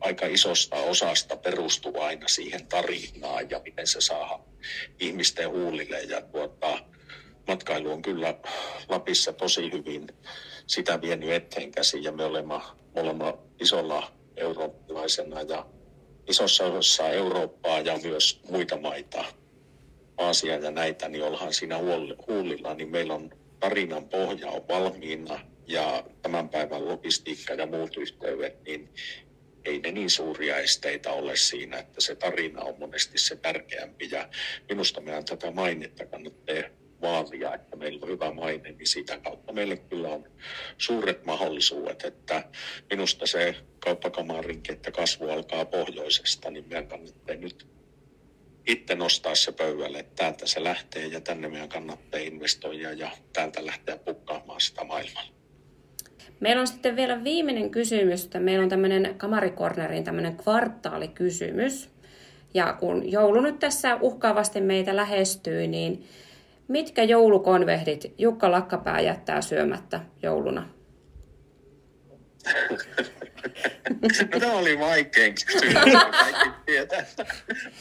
aika 0.01 0.27
isosta 0.27 0.77
osasta 0.77 1.37
perustuu 1.37 2.01
aina 2.01 2.29
siihen 2.29 2.67
tarinaan 2.67 3.51
ja 3.51 3.61
miten 3.65 3.87
se 3.87 4.01
saa 4.01 4.45
ihmisten 5.01 5.51
huulille. 5.51 6.01
Ja 6.01 6.23
tuota, 6.23 6.79
matkailu 7.47 7.93
on 7.93 8.03
kyllä 8.03 8.35
Lapissa 8.89 9.33
tosi 9.33 9.73
hyvin 9.73 10.09
sitä 10.67 11.01
vienyt 11.01 11.31
eteen 11.31 11.71
käsin 11.73 12.05
ja 12.05 12.13
me 12.13 12.25
olemme, 12.25 12.55
me 12.95 13.01
olemme 13.01 13.35
isolla 13.61 14.13
eurooppalaisena 14.37 15.43
ja 15.43 15.67
isossa 16.29 16.65
osassa 16.65 17.09
Eurooppaa 17.09 17.81
ja 17.81 17.99
myös 18.03 18.41
muita 18.51 18.77
maita, 18.77 19.25
Aasia 20.19 20.57
ja 20.57 20.71
näitä, 20.71 21.09
niin 21.09 21.25
ollaan 21.25 21.55
siinä 21.55 21.79
huulilla, 22.27 22.75
niin 22.75 22.91
meillä 22.91 23.15
on 23.15 23.31
tarinan 23.61 24.09
pohja 24.09 24.51
on 24.51 24.69
valmiina 24.69 25.41
ja 25.67 26.05
tämän 26.23 26.49
päivän 26.49 26.89
logistiikka 26.89 27.55
ja 27.55 27.67
muut 27.67 27.97
yhteydet, 27.97 28.65
niin 28.65 28.89
ei 29.65 29.79
ne 29.79 29.93
niin 29.93 30.11
suuria 30.11 30.59
esteitä 30.59 31.13
ole 31.13 31.37
siinä, 31.37 31.79
että 31.79 32.01
se 32.01 32.15
tarina 32.15 32.63
on 32.63 32.75
monesti 32.79 33.19
se 33.19 33.37
tärkeämpi. 33.37 34.09
Ja 34.11 34.29
minusta 34.69 35.01
meidän 35.01 35.25
tätä 35.25 35.51
mainetta 35.51 36.07
kannattaa 36.07 36.55
vaalia, 37.03 37.55
että 37.55 37.77
meillä 37.77 37.99
on 38.03 38.09
hyvä 38.09 38.31
maine, 38.31 38.73
niin 38.73 38.87
sitä 38.87 39.19
kautta 39.19 39.53
meille 39.53 39.77
kyllä 39.77 40.09
on 40.09 40.25
suuret 40.79 41.25
mahdollisuudet, 41.25 42.05
että 42.05 42.45
minusta 42.91 43.27
se 43.27 43.55
kauppakamarinkin, 43.79 44.75
että 44.75 44.91
kasvu 44.91 45.31
alkaa 45.31 45.65
pohjoisesta, 45.65 46.51
niin 46.51 46.69
meidän 46.69 46.89
kannattaa 46.89 47.37
nyt 47.37 47.67
itse 48.69 48.95
nostaa 48.95 49.35
se 49.35 49.53
pöydälle, 49.53 49.99
että 49.99 50.17
täältä 50.17 50.47
se 50.47 50.65
lähtee 50.65 51.07
ja 51.07 51.21
tänne 51.21 51.49
meidän 51.49 51.69
kannattaa 51.69 52.21
investoida 52.21 52.93
ja 52.93 53.11
täältä 53.33 53.67
lähteä 53.67 53.97
pukkaamaan 53.97 54.61
sitä 54.61 54.85
maailmalla. 54.85 55.39
Meillä 56.41 56.61
on 56.61 56.67
sitten 56.67 56.97
vielä 56.97 57.25
viimeinen 57.25 57.71
kysymys. 57.71 58.25
Että 58.25 58.41
meillä 58.41 58.63
on 58.63 58.69
tämmöinen 58.69 59.15
Kamarikornerin 59.17 60.05
tämmöinen 60.05 60.37
kvartaalikysymys. 60.37 61.91
Ja 62.55 62.73
kun 62.73 63.11
joulu 63.11 63.41
nyt 63.41 63.59
tässä 63.59 63.99
uhkaavasti 64.01 64.61
meitä 64.61 64.97
lähestyy, 64.97 65.67
niin 65.67 66.05
mitkä 66.69 67.03
joulukonvehdit 67.03 68.15
Jukka 68.19 68.51
Lakkapää 68.51 69.01
jättää 69.01 69.41
syömättä 69.41 70.01
jouluna? 70.23 70.78
No, 74.33 74.41
tämä 74.41 74.53
oli 74.53 74.79
vaikein 74.79 75.35
kysymys. 75.47 75.75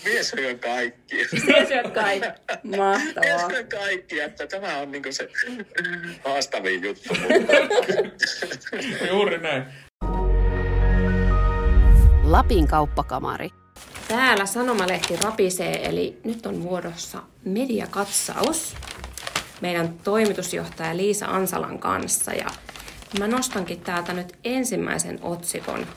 Mies 0.06 0.30
syö 0.30 0.58
kaikki. 0.58 1.15
Mies 1.15 1.67
syö 1.67 1.84
kaikki. 1.84 2.27
Mahtavaa. 2.77 3.21
Mies 3.21 3.41
syö 3.47 3.63
kaikki, 3.63 4.19
että 4.19 4.47
tämä 4.47 4.77
on 4.77 4.91
niinku 4.91 5.12
se 5.12 5.30
haastavin 6.25 6.84
juttu. 6.84 7.13
Juuri 9.10 9.38
näin. 9.38 9.63
Lapin 12.23 12.67
kauppakamari. 12.67 13.49
Täällä 14.08 14.45
Sanomalehti 14.45 15.15
rapisee, 15.23 15.88
eli 15.89 16.17
nyt 16.23 16.45
on 16.45 16.58
muodossa 16.58 17.23
mediakatsaus 17.45 18.75
meidän 19.62 19.93
toimitusjohtaja 20.03 20.97
Liisa 20.97 21.25
Ansalan 21.25 21.80
kanssa. 21.80 22.34
Ja 22.34 22.47
Mä 23.20 23.28
nostankin 23.28 23.82
täältä 23.82 24.13
nyt 24.13 24.36
ensimmäisen 24.43 25.20
otsikon, 25.22 25.88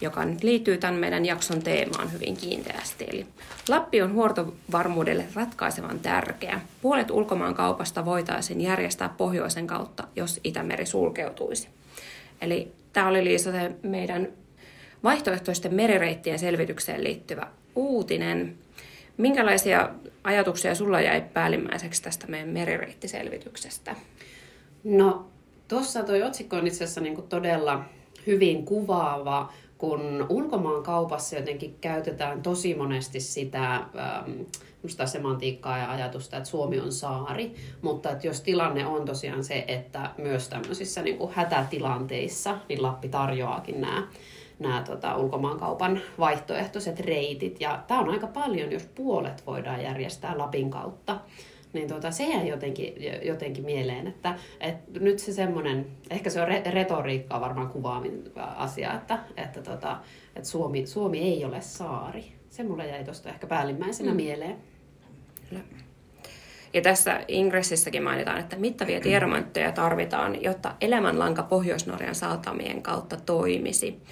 joka 0.00 0.24
nyt 0.24 0.42
liittyy 0.42 0.78
tämän 0.78 0.94
meidän 0.94 1.26
jakson 1.26 1.62
teemaan 1.62 2.12
hyvin 2.12 2.36
kiinteästi. 2.36 3.04
Eli 3.08 3.26
Lappi 3.68 4.02
on 4.02 4.12
huortovarmuudelle 4.12 5.24
ratkaisevan 5.34 6.00
tärkeä. 6.00 6.60
Puolet 6.82 7.10
ulkomaan 7.10 7.54
kaupasta 7.54 8.04
voitaisiin 8.04 8.60
järjestää 8.60 9.08
pohjoisen 9.08 9.66
kautta, 9.66 10.04
jos 10.16 10.40
Itämeri 10.44 10.86
sulkeutuisi. 10.86 11.68
Eli 12.40 12.72
tämä 12.92 13.08
oli 13.08 13.24
Liisa 13.24 13.52
se 13.52 13.70
meidän 13.82 14.28
vaihtoehtoisten 15.04 15.74
merireittien 15.74 16.38
selvitykseen 16.38 17.04
liittyvä 17.04 17.46
uutinen. 17.74 18.54
Minkälaisia 19.16 19.90
ajatuksia 20.24 20.74
sulla 20.74 21.00
jäi 21.00 21.20
päällimmäiseksi 21.20 22.02
tästä 22.02 22.26
meidän 22.26 22.48
merireittiselvityksestä? 22.48 23.94
No, 24.84 25.26
tuossa 25.68 26.02
tuo 26.02 26.14
otsikko 26.26 26.56
on 26.56 26.66
itse 26.66 26.84
asiassa 26.84 27.00
niin 27.00 27.22
todella 27.28 27.84
hyvin 28.26 28.64
kuvaava, 28.64 29.52
kun 29.78 30.26
ulkomaan 30.28 30.82
kaupassa 30.82 31.36
jotenkin 31.36 31.76
käytetään 31.80 32.42
tosi 32.42 32.74
monesti 32.74 33.20
sitä 33.20 33.74
ähm, 33.74 34.40
semantiikkaa 35.04 35.78
ja 35.78 35.90
ajatusta, 35.90 36.36
että 36.36 36.48
Suomi 36.48 36.80
on 36.80 36.92
saari, 36.92 37.54
mutta 37.82 38.10
että 38.10 38.26
jos 38.26 38.40
tilanne 38.40 38.86
on 38.86 39.04
tosiaan 39.04 39.44
se, 39.44 39.64
että 39.68 40.10
myös 40.18 40.48
tämmöisissä 40.48 41.02
niin 41.02 41.18
kuin 41.18 41.32
hätätilanteissa, 41.34 42.58
niin 42.68 42.82
Lappi 42.82 43.08
tarjoaakin 43.08 43.80
nämä 43.80 44.06
nämä 44.58 44.82
tota, 44.86 45.16
ulkomaankaupan 45.16 46.00
vaihtoehtoiset 46.18 47.00
reitit. 47.00 47.60
Ja 47.60 47.82
tämä 47.86 48.00
on 48.00 48.10
aika 48.10 48.26
paljon, 48.26 48.72
jos 48.72 48.88
puolet 48.94 49.46
voidaan 49.46 49.82
järjestää 49.82 50.38
Lapin 50.38 50.70
kautta. 50.70 51.20
Niin 51.76 51.88
tota, 51.88 52.10
se 52.10 52.24
jää 52.24 52.44
jotenkin, 52.44 52.94
jotenkin 53.22 53.64
mieleen, 53.64 54.06
että, 54.06 54.34
että 54.60 55.00
nyt 55.00 55.18
se 55.18 55.32
semmoinen, 55.32 55.86
ehkä 56.10 56.30
se 56.30 56.42
on 56.42 56.48
re- 56.48 56.70
retoriikkaa 56.70 57.40
varmaan 57.40 57.68
kuvaavin 57.68 58.24
asia, 58.36 58.94
että, 58.94 59.18
että, 59.36 59.62
tota, 59.62 59.98
että 60.36 60.48
Suomi, 60.48 60.86
Suomi 60.86 61.18
ei 61.18 61.44
ole 61.44 61.60
saari. 61.60 62.24
Se 62.50 62.62
mulle 62.62 62.86
jäi 62.86 63.04
tuosta 63.04 63.28
ehkä 63.28 63.46
päällimmäisenä 63.46 64.10
mm. 64.10 64.16
mieleen. 64.16 64.56
Kyllä. 65.48 65.62
Ja 66.72 66.82
tässä 66.82 67.20
ingressissäkin 67.28 68.02
mainitaan, 68.02 68.40
että 68.40 68.56
mittavia 68.56 69.00
tiedonmontteja 69.00 69.72
tarvitaan, 69.72 70.42
jotta 70.42 70.74
elämänlanka 70.80 71.42
Pohjois-Norjan 71.42 72.14
satamien 72.14 72.82
kautta 72.82 73.16
toimisi. 73.16 74.02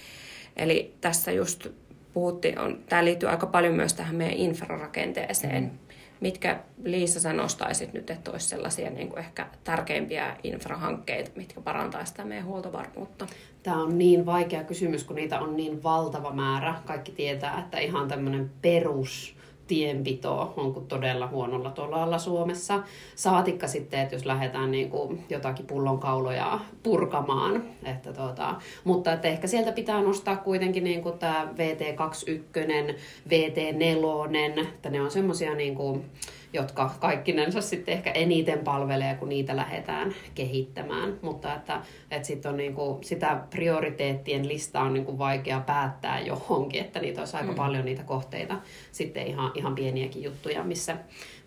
Eli 0.57 0.95
tässä 1.01 1.33
just 1.33 1.67
puhuttiin, 2.13 2.59
on, 2.59 2.79
tämä 2.89 3.05
liittyy 3.05 3.29
aika 3.29 3.47
paljon 3.47 3.75
myös 3.75 3.95
tähän 3.95 4.17
meidän 4.17 4.37
infrarakenteeseen. 4.37 5.63
Mm. 5.63 5.84
Mitkä 6.21 6.61
Liisa 6.85 7.21
sä 7.21 7.33
nostaisit 7.33 7.93
nyt, 7.93 8.11
että 8.11 8.31
olisi 8.31 8.49
sellaisia 8.49 8.91
niin 8.91 9.09
kuin 9.09 9.19
ehkä 9.19 9.47
tärkeimpiä 9.65 10.37
infrahankkeita, 10.43 11.31
mitkä 11.37 11.61
parantaisivat 11.61 12.09
sitä 12.09 12.25
meidän 12.25 12.47
huoltovarmuutta? 12.47 13.27
Tämä 13.63 13.83
on 13.83 13.99
niin 13.99 14.27
vaikea 14.27 14.65
kysymys, 14.65 15.05
kun 15.05 15.17
niitä 15.17 15.41
on 15.41 15.57
niin 15.57 15.83
valtava 15.83 16.33
määrä. 16.33 16.75
Kaikki 16.85 17.13
tietää, 17.13 17.61
että 17.61 17.79
ihan 17.79 18.09
tämmöinen 18.09 18.51
perus 18.63 19.37
tienpito 19.67 20.55
on 20.57 20.87
todella 20.89 21.27
huonolla 21.27 21.71
tolalla 21.71 22.19
Suomessa. 22.19 22.83
Saatikka 23.15 23.67
sitten, 23.67 24.01
että 24.01 24.15
jos 24.15 24.27
lähdetään 24.27 24.71
niin 24.71 24.91
kuin 24.91 25.25
jotakin 25.29 25.67
pullonkauloja 25.67 26.61
purkamaan. 26.83 27.65
Että 27.85 28.13
tota, 28.13 28.55
mutta 28.85 29.13
että 29.13 29.29
ehkä 29.29 29.47
sieltä 29.47 29.73
pitää 29.73 30.03
nostaa 30.03 30.37
kuitenkin 30.37 30.85
niin 30.85 31.03
kuin 31.03 31.19
tämä 31.19 31.49
VT21, 31.57 32.95
VT4, 33.29 34.61
että 34.61 34.91
ne 34.91 35.01
on 35.01 35.11
semmoisia 35.11 35.55
niin 35.55 35.75
kuin, 35.75 36.05
jotka 36.55 36.91
kaikkinensa 37.01 37.61
sitten 37.61 37.95
ehkä 37.95 38.11
eniten 38.11 38.59
palvelee, 38.59 39.15
kun 39.15 39.29
niitä 39.29 39.57
lähdetään 39.57 40.15
kehittämään. 40.35 41.19
Mutta 41.23 41.55
että, 41.55 41.81
että 42.11 42.27
sit 42.27 42.47
on 42.47 42.57
niinku, 42.57 42.99
sitä 43.03 43.41
prioriteettien 43.51 44.49
listaa 44.49 44.83
on 44.85 44.95
niinku 44.95 45.19
vaikea 45.19 45.61
päättää 45.61 46.21
johonkin, 46.21 46.81
että 46.81 47.01
niitä 47.01 47.21
olisi 47.21 47.37
aika 47.37 47.53
mm. 47.53 47.57
paljon 47.57 47.85
niitä 47.85 48.03
kohteita, 48.03 48.57
sitten 48.93 49.27
ihan, 49.27 49.51
ihan 49.55 49.75
pieniäkin 49.75 50.23
juttuja, 50.23 50.65
missä, 50.65 50.97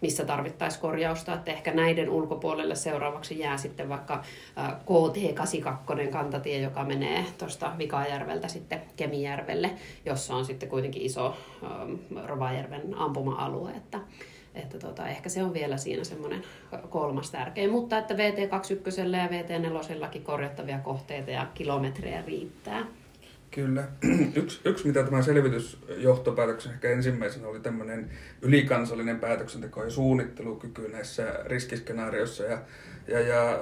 missä 0.01 0.25
tarvittaisiin 0.25 0.81
korjausta. 0.81 1.33
Että 1.33 1.51
ehkä 1.51 1.73
näiden 1.73 2.09
ulkopuolelle 2.09 2.75
seuraavaksi 2.75 3.39
jää 3.39 3.57
sitten 3.57 3.89
vaikka 3.89 4.23
KT82 4.59 6.07
kantatie, 6.11 6.59
joka 6.59 6.83
menee 6.83 7.25
tuosta 7.37 7.71
Vikajärveltä 7.77 8.47
sitten 8.47 8.81
Kemijärvelle, 8.95 9.71
jossa 10.05 10.35
on 10.35 10.45
sitten 10.45 10.69
kuitenkin 10.69 11.01
iso 11.01 11.37
Rovajärven 12.25 12.93
ampuma-alue. 12.93 13.71
Että, 13.71 13.99
että 14.59 14.79
tota, 14.79 15.07
ehkä 15.07 15.29
se 15.29 15.43
on 15.43 15.53
vielä 15.53 15.77
siinä 15.77 16.03
semmoinen 16.03 16.43
kolmas 16.89 17.31
tärkein, 17.31 17.69
mutta 17.69 17.97
että 17.97 18.13
VT21 18.13 18.99
ja 18.99 19.27
VT4 19.27 20.21
korjattavia 20.21 20.79
kohteita 20.79 21.31
ja 21.31 21.47
kilometrejä 21.53 22.23
riittää. 22.27 22.85
Kyllä. 23.51 23.83
Yksi, 24.41 24.61
yksi 24.65 24.87
mitä 24.87 25.03
tämä 25.03 25.21
selvitysjohtopäätöksen 25.21 26.73
ehkä 26.73 26.89
ensimmäisenä 26.89 27.47
oli 27.47 27.59
tämmöinen 27.59 28.09
ylikansallinen 28.41 29.19
päätöksenteko 29.19 29.83
ja 29.83 29.89
suunnittelukyky 29.89 30.87
näissä 30.87 31.39
riskiskenaarioissa. 31.45 32.43
Ja, 32.43 32.59
ja, 33.07 33.19
ja 33.19 33.59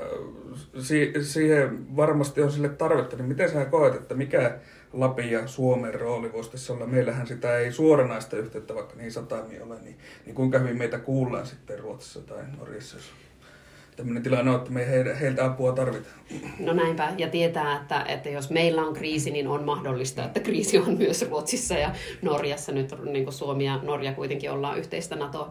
si, 0.80 1.14
siihen 1.22 1.96
varmasti 1.96 2.42
on 2.42 2.52
sille 2.52 2.70
tarvetta. 2.70 3.18
Niin 3.18 3.28
miten 3.28 3.52
sä 3.52 3.66
koet, 3.66 3.96
että 3.96 4.16
mikä 4.16 4.58
Lapin 4.96 5.32
ja 5.32 5.48
Suomen 5.48 5.94
rooli 5.94 6.34
voisi 6.34 6.52
tässä 6.52 6.74
olla? 6.74 6.86
Meillähän 6.86 7.28
sitä 7.28 7.58
ei 7.58 7.72
suoranaista 7.72 8.38
yhteyttä, 8.38 8.76
vaikka 8.76 8.96
niin 8.96 9.12
satamia 9.12 9.64
ole, 9.64 9.82
niin, 9.82 9.98
niin 10.26 10.36
kuinka 10.36 10.60
hyvin 10.60 10.78
meitä 10.78 11.00
kuullaan 11.00 11.46
sitten 11.46 11.80
Ruotsissa 11.80 12.22
tai 12.22 12.44
Norjassa? 12.58 12.98
Tämmöinen 13.96 14.24
tilanne 14.24 14.52
on, 14.52 14.58
että 14.58 14.72
me 14.72 14.88
heiltä, 15.20 15.46
apua 15.46 15.72
tarvitaan. 15.72 16.16
No 16.60 16.74
näinpä, 16.74 17.14
ja 17.18 17.30
tietää, 17.30 17.76
että, 17.76 18.04
että 18.04 18.30
jos 18.30 18.50
meillä 18.50 18.82
on 18.82 18.94
kriisi, 18.94 19.32
niin 19.32 19.48
on 19.48 19.64
mahdollista, 19.64 20.24
että 20.24 20.40
kriisi 20.40 20.80
on 20.80 20.98
myös 20.98 21.30
Ruotsissa 21.30 21.74
ja 21.74 21.92
Norjassa. 22.22 22.72
Nyt 22.72 22.96
niin 23.04 23.24
kuin 23.24 23.34
Suomi 23.34 23.66
ja 23.66 23.80
Norja 23.84 24.14
kuitenkin 24.14 24.52
ollaan 24.52 24.78
yhteistä 24.78 25.16
NATO, 25.16 25.50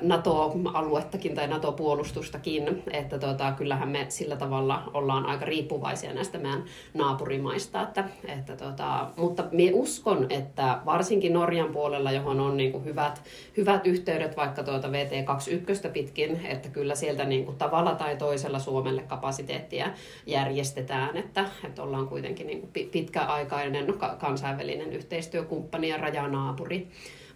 NATO-aluettakin 0.00 1.34
tai 1.34 1.48
NATO-puolustustakin, 1.48 2.82
että 2.92 3.18
tota, 3.18 3.52
kyllähän 3.52 3.88
me 3.88 4.06
sillä 4.08 4.36
tavalla 4.36 4.90
ollaan 4.94 5.26
aika 5.26 5.44
riippuvaisia 5.44 6.14
näistä 6.14 6.38
meidän 6.38 6.64
naapurimaista. 6.94 7.82
Että, 7.82 8.04
että 8.28 8.56
tota, 8.56 9.10
mutta 9.16 9.44
me 9.52 9.70
uskon, 9.72 10.26
että 10.30 10.78
varsinkin 10.86 11.32
Norjan 11.32 11.72
puolella, 11.72 12.12
johon 12.12 12.40
on 12.40 12.56
niin 12.56 12.72
kuin 12.72 12.84
hyvät, 12.84 13.22
hyvät 13.56 13.86
yhteydet 13.86 14.36
vaikka 14.36 14.62
tuota 14.62 14.88
VT21 14.88 15.90
pitkin, 15.92 16.46
että 16.46 16.68
kyllä 16.68 16.94
sieltä 16.94 17.24
niin 17.24 17.44
kuin 17.44 17.56
tavalla 17.68 17.94
tai 17.94 18.16
toisella 18.16 18.58
Suomelle 18.58 19.02
kapasiteettia 19.02 19.90
järjestetään, 20.26 21.16
että, 21.16 21.44
että 21.64 21.82
ollaan 21.82 22.08
kuitenkin 22.08 22.46
niin 22.46 22.68
pitkäaikainen 22.90 23.94
kansainvälinen 24.18 24.92
yhteistyökumppani 24.92 25.88
ja 25.88 25.96
rajanaapuri. 25.96 26.88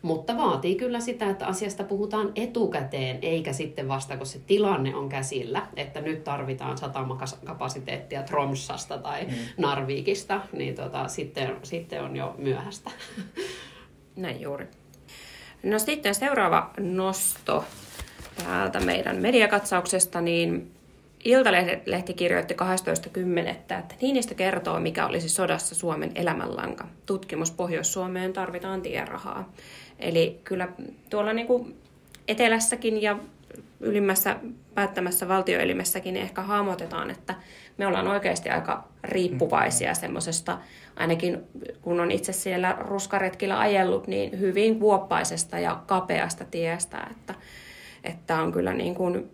Mutta 0.02 0.36
vaatii 0.36 0.74
kyllä 0.74 1.00
sitä, 1.00 1.30
että 1.30 1.46
asiasta 1.46 1.84
puhutaan 1.84 2.32
etukäteen, 2.34 3.18
eikä 3.22 3.52
sitten 3.52 3.88
vasta, 3.88 4.16
kun 4.16 4.26
se 4.26 4.38
tilanne 4.46 4.94
on 4.94 5.08
käsillä, 5.08 5.66
että 5.76 6.00
nyt 6.00 6.24
tarvitaan 6.24 6.78
satamakapasiteettia 6.78 8.22
Tromsasta 8.22 8.98
tai 8.98 9.24
mm. 9.24 9.32
Narvikista, 9.56 10.40
niin 10.52 10.74
tota, 10.74 11.08
sitten, 11.08 11.56
sitten 11.62 12.02
on 12.02 12.16
jo 12.16 12.34
myöhäistä. 12.38 12.90
Näin 14.16 14.40
juuri. 14.40 14.66
No 15.62 15.78
sitten 15.78 16.14
seuraava 16.14 16.70
nosto 16.80 17.64
täältä 18.44 18.80
meidän 18.80 19.16
mediakatsauksesta, 19.16 20.20
niin 20.20 20.72
Iltalehti 21.24 22.14
kirjoitti 22.14 22.54
12.10. 22.54 23.48
että 23.48 23.94
Niinistö 24.00 24.34
kertoo, 24.34 24.80
mikä 24.80 25.06
olisi 25.06 25.28
sodassa 25.28 25.74
Suomen 25.74 26.12
elämänlanka. 26.14 26.88
Tutkimus 27.06 27.50
Pohjois-Suomeen 27.50 28.32
tarvitaan 28.32 28.82
tierahaa. 28.82 29.52
Eli 29.98 30.40
kyllä 30.44 30.68
tuolla 31.10 31.32
niin 31.32 31.46
kuin 31.46 31.76
etelässäkin 32.28 33.02
ja 33.02 33.18
ylimmässä 33.80 34.36
päättämässä 34.74 35.28
valtioelimessäkin 35.28 36.16
ehkä 36.16 36.42
hahmotetaan, 36.42 37.10
että 37.10 37.34
me 37.78 37.86
ollaan 37.86 38.08
oikeasti 38.08 38.50
aika 38.50 38.88
riippuvaisia 39.04 39.94
semmoisesta, 39.94 40.58
ainakin 40.96 41.42
kun 41.82 42.00
on 42.00 42.10
itse 42.10 42.32
siellä 42.32 42.76
ruskaretkillä 42.80 43.58
ajellut, 43.58 44.06
niin 44.06 44.40
hyvin 44.40 44.80
vuoppaisesta 44.80 45.58
ja 45.58 45.82
kapeasta 45.86 46.44
tiestä, 46.44 47.06
että 47.10 47.34
että 48.04 48.42
on 48.42 48.52
kyllä 48.52 48.74
niin 48.74 48.94
kuin, 48.94 49.30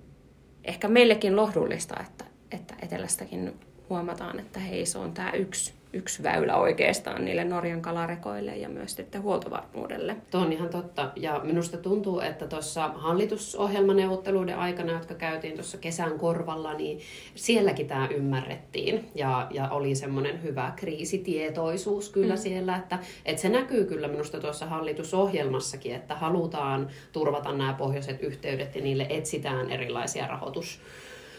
ehkä 0.64 0.88
meillekin 0.88 1.36
lohdullista, 1.36 2.00
että, 2.00 2.24
että 2.50 2.74
etelästäkin 2.82 3.54
huomataan, 3.90 4.40
että 4.40 4.60
hei, 4.60 4.86
se 4.86 4.98
on 4.98 5.12
tämä 5.12 5.32
yksi 5.32 5.77
yksi 5.92 6.22
väylä 6.22 6.56
oikeastaan 6.56 7.24
niille 7.24 7.44
Norjan 7.44 7.82
kalarekoille 7.82 8.56
ja 8.56 8.68
myös 8.68 8.94
sitten 8.94 9.22
huoltovarmuudelle. 9.22 10.16
Tuo 10.30 10.40
on 10.40 10.52
ihan 10.52 10.68
totta. 10.68 11.12
Ja 11.16 11.40
minusta 11.44 11.76
tuntuu, 11.76 12.20
että 12.20 12.46
tuossa 12.46 12.88
hallitusohjelmaneuvotteluiden 12.88 14.58
aikana, 14.58 14.92
jotka 14.92 15.14
käytiin 15.14 15.54
tuossa 15.54 15.78
kesän 15.78 16.18
korvalla, 16.18 16.74
niin 16.74 17.00
sielläkin 17.34 17.86
tämä 17.86 18.08
ymmärrettiin. 18.08 19.08
Ja, 19.14 19.46
ja 19.50 19.68
oli 19.68 19.94
semmoinen 19.94 20.42
hyvä 20.42 20.72
kriisitietoisuus 20.76 22.08
kyllä 22.08 22.34
mm. 22.34 22.40
siellä, 22.40 22.76
että, 22.76 22.98
että 23.24 23.42
se 23.42 23.48
näkyy 23.48 23.84
kyllä 23.84 24.08
minusta 24.08 24.40
tuossa 24.40 24.66
hallitusohjelmassakin, 24.66 25.94
että 25.94 26.14
halutaan 26.14 26.88
turvata 27.12 27.52
nämä 27.52 27.72
pohjoiset 27.72 28.22
yhteydet 28.22 28.76
ja 28.76 28.82
niille 28.82 29.06
etsitään 29.10 29.70
erilaisia 29.70 30.26
rahoitus 30.26 30.80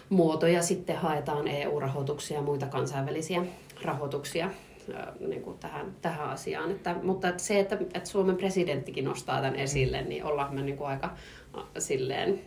muotoja 0.10 0.62
sitten 0.62 0.96
haetaan 0.96 1.48
EU-rahoituksia 1.48 2.38
ja 2.38 2.44
muita 2.44 2.66
kansainvälisiä 2.66 3.46
rahoituksia 3.82 4.50
niin 5.20 5.42
kuin 5.42 5.58
tähän, 5.58 5.96
tähän 6.02 6.30
asiaan. 6.30 6.72
Että, 6.72 6.96
mutta 7.04 7.30
että 7.30 7.44
se, 7.44 7.60
että, 7.60 7.76
että 7.94 8.10
Suomen 8.10 8.36
presidenttikin 8.36 9.06
nostaa 9.06 9.42
tämän 9.42 9.56
esille, 9.56 10.02
niin 10.02 10.24
ollaan 10.24 10.56
me 10.56 10.62
niin 10.62 10.78
kuin 10.78 10.88
aika 10.88 11.15
silleen 11.78 12.42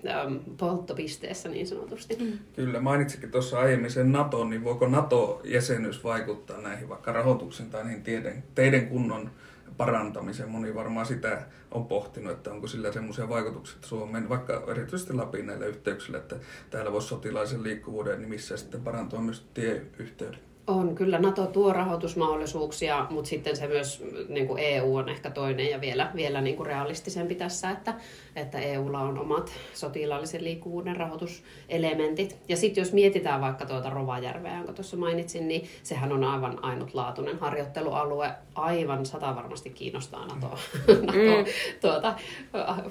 polttopisteessä 0.56 1.48
niin 1.48 1.66
sanotusti. 1.66 2.16
Mm. 2.20 2.38
Kyllä, 2.56 2.80
mainitsikin 2.80 3.30
tuossa 3.30 3.60
aiemmin 3.60 3.90
sen 3.90 4.12
NATO, 4.12 4.44
niin 4.44 4.64
voiko 4.64 4.88
NATO-jäsenyys 4.88 6.04
vaikuttaa 6.04 6.60
näihin 6.60 6.88
vaikka 6.88 7.12
rahoituksen 7.12 7.70
tai 7.70 7.84
niihin 7.84 8.02
teiden, 8.02 8.44
teiden 8.54 8.88
kunnon 8.88 9.30
parantamiseen? 9.76 10.48
Moni 10.48 10.74
varmaan 10.74 11.06
sitä 11.06 11.42
on 11.70 11.86
pohtinut, 11.86 12.32
että 12.32 12.50
onko 12.50 12.66
sillä 12.66 12.92
semmoisia 12.92 13.28
vaikutuksia 13.28 13.78
Suomeen, 13.80 14.28
vaikka 14.28 14.64
erityisesti 14.68 15.12
Lapin 15.12 15.46
näillä 15.46 15.66
yhteyksillä, 15.66 16.18
että 16.18 16.36
täällä 16.70 16.92
voisi 16.92 17.08
sotilaisen 17.08 17.62
liikkuvuuden 17.62 18.22
nimissä 18.22 18.56
sitten 18.56 18.80
parantua 18.80 19.20
myös 19.20 19.46
tieyhteydet. 19.54 20.51
On, 20.66 20.94
kyllä 20.94 21.18
NATO 21.18 21.46
tuo 21.46 21.72
rahoitusmahdollisuuksia, 21.72 23.06
mutta 23.10 23.28
sitten 23.28 23.56
se 23.56 23.66
myös 23.66 24.04
niin 24.28 24.46
kuin 24.46 24.62
EU 24.62 24.96
on 24.96 25.08
ehkä 25.08 25.30
toinen 25.30 25.70
ja 25.70 25.80
vielä, 25.80 26.10
vielä 26.14 26.40
niin 26.40 26.56
kuin 26.56 26.66
realistisempi 26.66 27.34
tässä, 27.34 27.70
että, 27.70 27.94
että 28.36 28.58
EUlla 28.58 29.00
on 29.00 29.18
omat 29.18 29.52
sotilaallisen 29.74 30.44
liikkuvuuden 30.44 30.96
rahoituselementit. 30.96 32.36
Ja 32.48 32.56
sitten 32.56 32.82
jos 32.82 32.92
mietitään 32.92 33.40
vaikka 33.40 33.66
tuota 33.66 33.90
Rovajärveä, 33.90 34.56
jonka 34.56 34.72
tuossa 34.72 34.96
mainitsin, 34.96 35.48
niin 35.48 35.68
sehän 35.82 36.12
on 36.12 36.24
aivan 36.24 36.64
ainutlaatuinen 36.64 37.38
harjoittelualue. 37.38 38.30
Aivan 38.54 39.06
sata 39.06 39.36
varmasti 39.36 39.70
kiinnostaa 39.70 40.26
NATOa, 40.26 40.58
NATO, 40.88 41.12
mm. 41.12 41.44
tuota, 41.80 42.14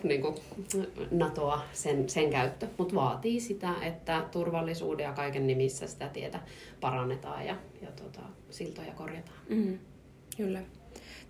niin 0.04 0.22
kuin 0.22 0.36
NATOa 1.12 1.62
sen, 1.74 2.10
sen 2.10 2.30
käyttö, 2.30 2.68
mutta 2.78 2.96
vaatii 2.96 3.40
sitä, 3.40 3.74
että 3.82 4.24
turvallisuuden 4.32 5.04
ja 5.04 5.14
kaiken 5.14 5.48
nimissä 5.48 5.88
sitä 5.88 6.08
tietä 6.08 6.40
parannetaan 6.82 7.46
ja, 7.46 7.56
ja 7.82 7.92
tota, 7.92 8.22
siltoja 8.50 8.94
korjataan. 8.94 9.40
Mm, 9.50 9.80
kyllä. 10.38 10.62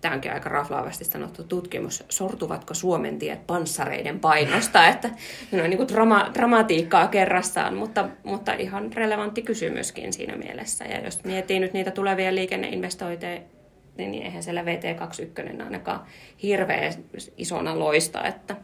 Tämä 0.02 0.14
onkin 0.14 0.32
aika 0.32 0.48
raflaavasti 0.48 1.04
sanottu 1.04 1.44
tutkimus. 1.44 2.04
Sortuvatko 2.08 2.74
Suomen 2.74 3.18
tiet 3.18 3.46
panssareiden 3.46 4.20
painosta? 4.20 4.86
että 4.88 5.10
no, 5.52 5.62
niin 5.62 5.76
kuin 5.76 5.88
drama, 5.88 6.30
dramatiikkaa 6.34 7.08
kerrassaan, 7.08 7.74
mutta, 7.74 8.08
mutta 8.24 8.52
ihan 8.52 8.92
relevantti 8.92 9.42
kysymyskin 9.42 10.12
siinä 10.12 10.36
mielessä. 10.36 10.84
Ja 10.84 11.00
jos 11.00 11.24
miettii 11.24 11.60
nyt 11.60 11.72
niitä 11.72 11.90
tulevia 11.90 12.34
liikenneinvestointeja, 12.34 13.40
niin 13.96 14.22
eihän 14.22 14.42
siellä 14.42 14.62
VT21 14.62 15.62
ainakaan 15.64 16.00
hirveän 16.42 16.94
isona 17.36 17.78
loista. 17.78 18.24
Että... 18.24 18.56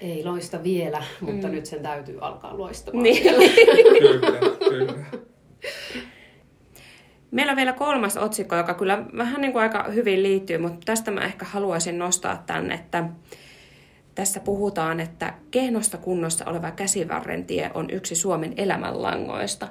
Ei 0.00 0.24
loista 0.24 0.62
vielä, 0.62 1.02
mutta 1.20 1.46
mm. 1.46 1.54
nyt 1.54 1.66
sen 1.66 1.82
täytyy 1.82 2.18
alkaa 2.20 2.58
loistamaan. 2.58 3.02
Niin. 3.02 3.22
kyllä, 3.98 4.56
kyllä. 4.68 5.28
Meillä 7.30 7.50
on 7.50 7.56
vielä 7.56 7.72
kolmas 7.72 8.16
otsikko, 8.16 8.56
joka 8.56 8.74
kyllä 8.74 9.04
vähän 9.16 9.40
niin 9.40 9.52
kuin 9.52 9.62
aika 9.62 9.82
hyvin 9.82 10.22
liittyy, 10.22 10.58
mutta 10.58 10.78
tästä 10.84 11.10
mä 11.10 11.20
ehkä 11.20 11.44
haluaisin 11.44 11.98
nostaa 11.98 12.42
tänne, 12.46 12.74
että 12.74 13.04
tässä 14.14 14.40
puhutaan, 14.40 15.00
että 15.00 15.34
kehnosta 15.50 15.98
kunnossa 15.98 16.44
oleva 16.50 16.70
käsivarren 16.70 17.44
tie 17.44 17.70
on 17.74 17.90
yksi 17.90 18.14
Suomen 18.14 18.54
elämänlangoista. 18.56 19.68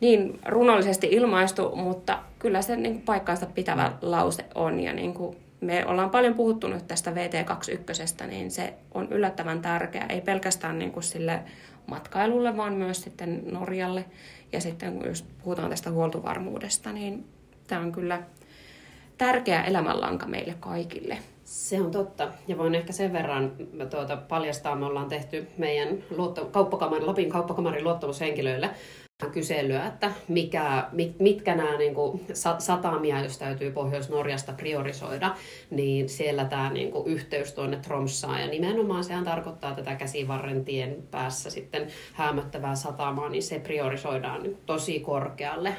Niin 0.00 0.38
runollisesti 0.46 1.08
ilmaistu, 1.10 1.76
mutta 1.76 2.18
kyllä 2.38 2.62
se 2.62 2.76
niin 2.76 2.92
kuin 2.92 3.04
paikkaansa 3.04 3.46
pitävä 3.46 3.92
lause 4.02 4.44
on. 4.54 4.80
Ja 4.80 4.92
niin 4.92 5.14
kuin 5.14 5.36
me 5.60 5.86
ollaan 5.86 6.10
paljon 6.10 6.34
puhuttu 6.34 6.68
nyt 6.68 6.86
tästä 6.86 7.10
VT21, 7.10 8.26
niin 8.26 8.50
se 8.50 8.74
on 8.94 9.08
yllättävän 9.10 9.62
tärkeä. 9.62 10.06
Ei 10.08 10.20
pelkästään 10.20 10.78
niin 10.78 10.92
kuin 10.92 11.02
sille 11.02 11.40
matkailulle, 11.86 12.56
vaan 12.56 12.72
myös 12.72 13.02
sitten 13.02 13.42
Norjalle. 13.52 14.04
Ja 14.52 14.60
sitten 14.60 15.00
jos 15.04 15.22
puhutaan 15.44 15.70
tästä 15.70 15.90
huoltovarmuudesta, 15.90 16.92
niin 16.92 17.24
tämä 17.66 17.80
on 17.80 17.92
kyllä 17.92 18.22
tärkeä 19.18 19.62
elämänlanka 19.62 20.26
meille 20.26 20.54
kaikille. 20.60 21.18
Se 21.44 21.80
on 21.80 21.90
totta. 21.90 22.28
Ja 22.48 22.58
voin 22.58 22.74
ehkä 22.74 22.92
sen 22.92 23.12
verran 23.12 23.52
tuota, 23.90 24.16
paljastaa, 24.16 24.76
me 24.76 24.86
ollaan 24.86 25.08
tehty 25.08 25.48
meidän 25.58 25.88
luotto, 26.10 26.44
kauppakamarin, 26.44 27.06
Lapin 27.06 27.30
kauppakamarin 27.30 27.84
luottamushenkilöille 27.84 28.70
kyselyä, 29.26 29.86
että 29.86 30.12
mikä, 30.28 30.88
mit, 30.92 31.20
mitkä 31.20 31.54
nämä 31.54 31.78
niin 31.78 31.94
kuin, 31.94 32.26
satamia, 32.58 33.22
jos 33.22 33.38
täytyy 33.38 33.70
Pohjois-Norjasta 33.70 34.52
priorisoida, 34.52 35.34
niin 35.70 36.08
siellä 36.08 36.44
tämä 36.44 36.70
niin 36.70 36.90
kuin, 36.90 37.06
yhteys 37.06 37.52
tuonne 37.52 37.76
Tromssaan 37.76 38.40
ja 38.40 38.46
nimenomaan 38.46 39.04
sehän 39.04 39.24
tarkoittaa 39.24 39.74
tätä 39.74 39.94
käsivarren 39.94 40.64
tien 40.64 40.96
päässä 41.10 41.50
sitten 41.50 41.86
häämöttävää 42.12 42.74
satamaa, 42.74 43.28
niin 43.28 43.42
se 43.42 43.58
priorisoidaan 43.58 44.42
tosi 44.66 45.00
korkealle 45.00 45.76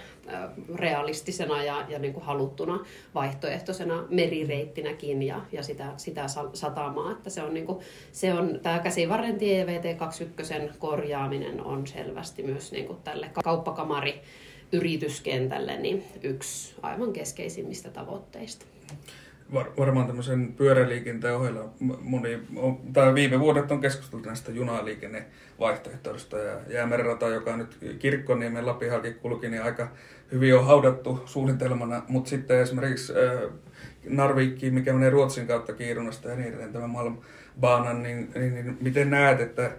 realistisena 0.76 1.64
ja, 1.64 1.86
ja 1.90 2.00
niin 2.00 2.14
kuin 2.14 2.24
haluttuna 2.24 2.86
vaihtoehtoisena 3.16 4.06
merireittinäkin 4.10 5.24
ja, 5.24 5.42
ja 5.52 5.64
sitä, 5.64 5.94
sitä 5.98 6.26
satamaa. 6.54 7.12
Että 7.12 7.30
se 7.30 7.42
on, 7.44 7.54
niin 7.54 7.66
kuin, 7.66 7.80
se 8.12 8.34
on 8.34 8.60
tämä 8.64 8.80
käsivarren 8.80 9.38
tie 9.38 9.66
VT21 9.66 10.74
korjaaminen 10.80 11.62
on 11.62 11.88
selvästi 11.88 12.44
myös 12.44 12.72
niin 12.72 12.86
kuin 12.86 13.00
tälle 13.04 13.32
kauppakamari 13.44 14.22
yrityskentälle 14.72 15.78
niin 15.78 16.04
yksi 16.24 16.76
aivan 16.82 17.14
keskeisimmistä 17.14 17.90
tavoitteista. 17.90 18.66
Var, 19.54 19.66
varmaan 19.78 20.08
tämmöisen 20.08 20.54
pyöräliikenteen 20.54 21.36
ohella 21.36 21.74
moni, 22.02 22.40
tai 22.94 23.14
viime 23.14 23.40
vuodet 23.40 23.72
on 23.72 23.82
keskusteltu 23.82 24.26
näistä 24.26 24.52
junaliikennevaihtoehtoista 24.52 26.38
ja 26.38 26.58
jäämerenrata, 26.68 27.28
joka 27.28 27.58
nyt 27.58 27.78
Kirkkoniemen 28.00 28.66
Lapihalki 28.66 29.14
kulki, 29.14 29.50
niin 29.50 29.64
aika 29.64 29.92
hyvin 30.32 30.56
on 30.56 30.66
haudattu 30.66 31.24
suunnitelmana, 31.26 32.04
mutta 32.08 32.30
sitten 32.30 32.60
esimerkiksi 32.60 33.14
äh, 33.14 33.52
Narvikki, 34.08 34.72
mikä 34.72 34.94
menee 34.94 35.10
Ruotsin 35.10 35.48
kautta 35.48 35.74
Kiirunasta 35.74 36.30
ja 36.30 36.36
niin 36.36 36.48
edelleen, 36.48 36.74
tämä 36.74 36.88
Malmbaanan, 36.88 38.04
niin, 38.04 38.32
niin, 38.36 38.54
niin 38.54 38.78
miten 38.82 39.10
näet, 39.10 39.40
että 39.40 39.72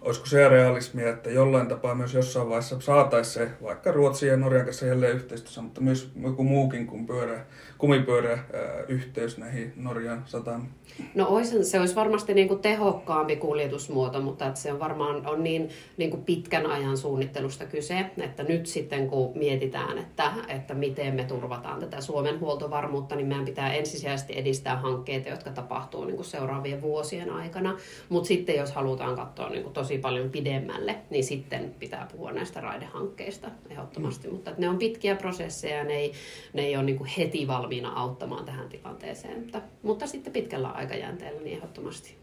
olisiko 0.00 0.26
se 0.26 0.48
realismia, 0.48 1.08
että 1.08 1.30
jollain 1.30 1.68
tapaa 1.68 1.94
myös 1.94 2.14
jossain 2.14 2.48
vaiheessa 2.48 2.80
saataisiin 2.80 3.48
se 3.48 3.54
vaikka 3.62 3.92
Ruotsin 3.92 4.28
ja 4.28 4.36
Norjan 4.36 4.64
kanssa 4.64 4.86
jälleen 4.86 5.16
yhteistyössä, 5.16 5.62
mutta 5.62 5.80
myös 5.80 6.10
joku 6.22 6.44
muukin 6.44 6.86
kuin 6.86 7.06
pyörä, 7.06 7.44
kumipyörä 7.78 8.32
ää, 8.32 8.42
yhteys 8.88 9.38
näihin 9.38 9.72
Norjan 9.76 10.22
satamiin? 10.26 10.70
No 11.14 11.26
olisi, 11.28 11.64
se 11.64 11.80
olisi 11.80 11.94
varmasti 11.94 12.34
niin 12.34 12.48
kuin 12.48 12.60
tehokkaampi 12.60 13.36
kuljetusmuoto, 13.36 14.20
mutta 14.20 14.46
että 14.46 14.60
se 14.60 14.72
on 14.72 14.78
varmaan 14.78 15.26
on 15.26 15.44
niin, 15.44 15.68
niin 15.96 16.10
kuin 16.10 16.24
pitkän 16.24 16.66
ajan 16.66 16.96
suunnittelusta 16.96 17.66
kyse, 17.66 18.04
että 18.18 18.42
nyt 18.42 18.66
sitten 18.66 19.08
kun 19.08 19.38
mietitään, 19.38 19.98
että, 19.98 20.32
että 20.48 20.74
miten 20.74 21.14
me 21.14 21.24
turvataan 21.24 21.80
tätä 21.80 22.00
Suomen 22.00 22.40
huoltovarmuutta, 22.40 23.16
niin 23.16 23.26
meidän 23.26 23.44
pitää 23.44 23.72
ensisijaisesti 23.72 24.38
edistää 24.38 24.76
hankkeita, 24.76 25.28
jotka 25.28 25.50
tapahtuu 25.50 26.04
niin 26.04 26.16
kuin 26.16 26.26
seuraavien 26.26 26.82
vuosien 26.82 27.30
aikana. 27.30 27.76
Mutta 28.08 28.28
sitten 28.28 28.56
jos 28.56 28.72
halutaan 28.72 29.16
katsoa 29.16 29.50
niin 29.50 29.62
kuin 29.62 29.72
tosi 29.72 29.97
paljon 29.98 30.30
pidemmälle, 30.30 30.96
niin 31.10 31.24
sitten 31.24 31.74
pitää 31.78 32.08
puhua 32.12 32.32
näistä 32.32 32.60
raidehankkeista 32.60 33.50
ehdottomasti. 33.70 34.28
Mm. 34.28 34.34
Mutta 34.34 34.52
ne 34.58 34.68
on 34.68 34.78
pitkiä 34.78 35.16
prosesseja, 35.16 35.84
ne 35.84 35.94
ei, 35.94 36.12
ne 36.52 36.62
ei 36.62 36.76
ole 36.76 36.84
niin 36.84 36.98
kuin 36.98 37.10
heti 37.18 37.46
valmiina 37.46 37.92
auttamaan 37.92 38.44
tähän 38.44 38.68
tilanteeseen. 38.68 39.40
Mutta, 39.40 39.62
mutta 39.82 40.06
sitten 40.06 40.32
pitkällä 40.32 40.68
aikajänteellä 40.68 41.40
niin 41.40 41.56
ehdottomasti. 41.56 42.16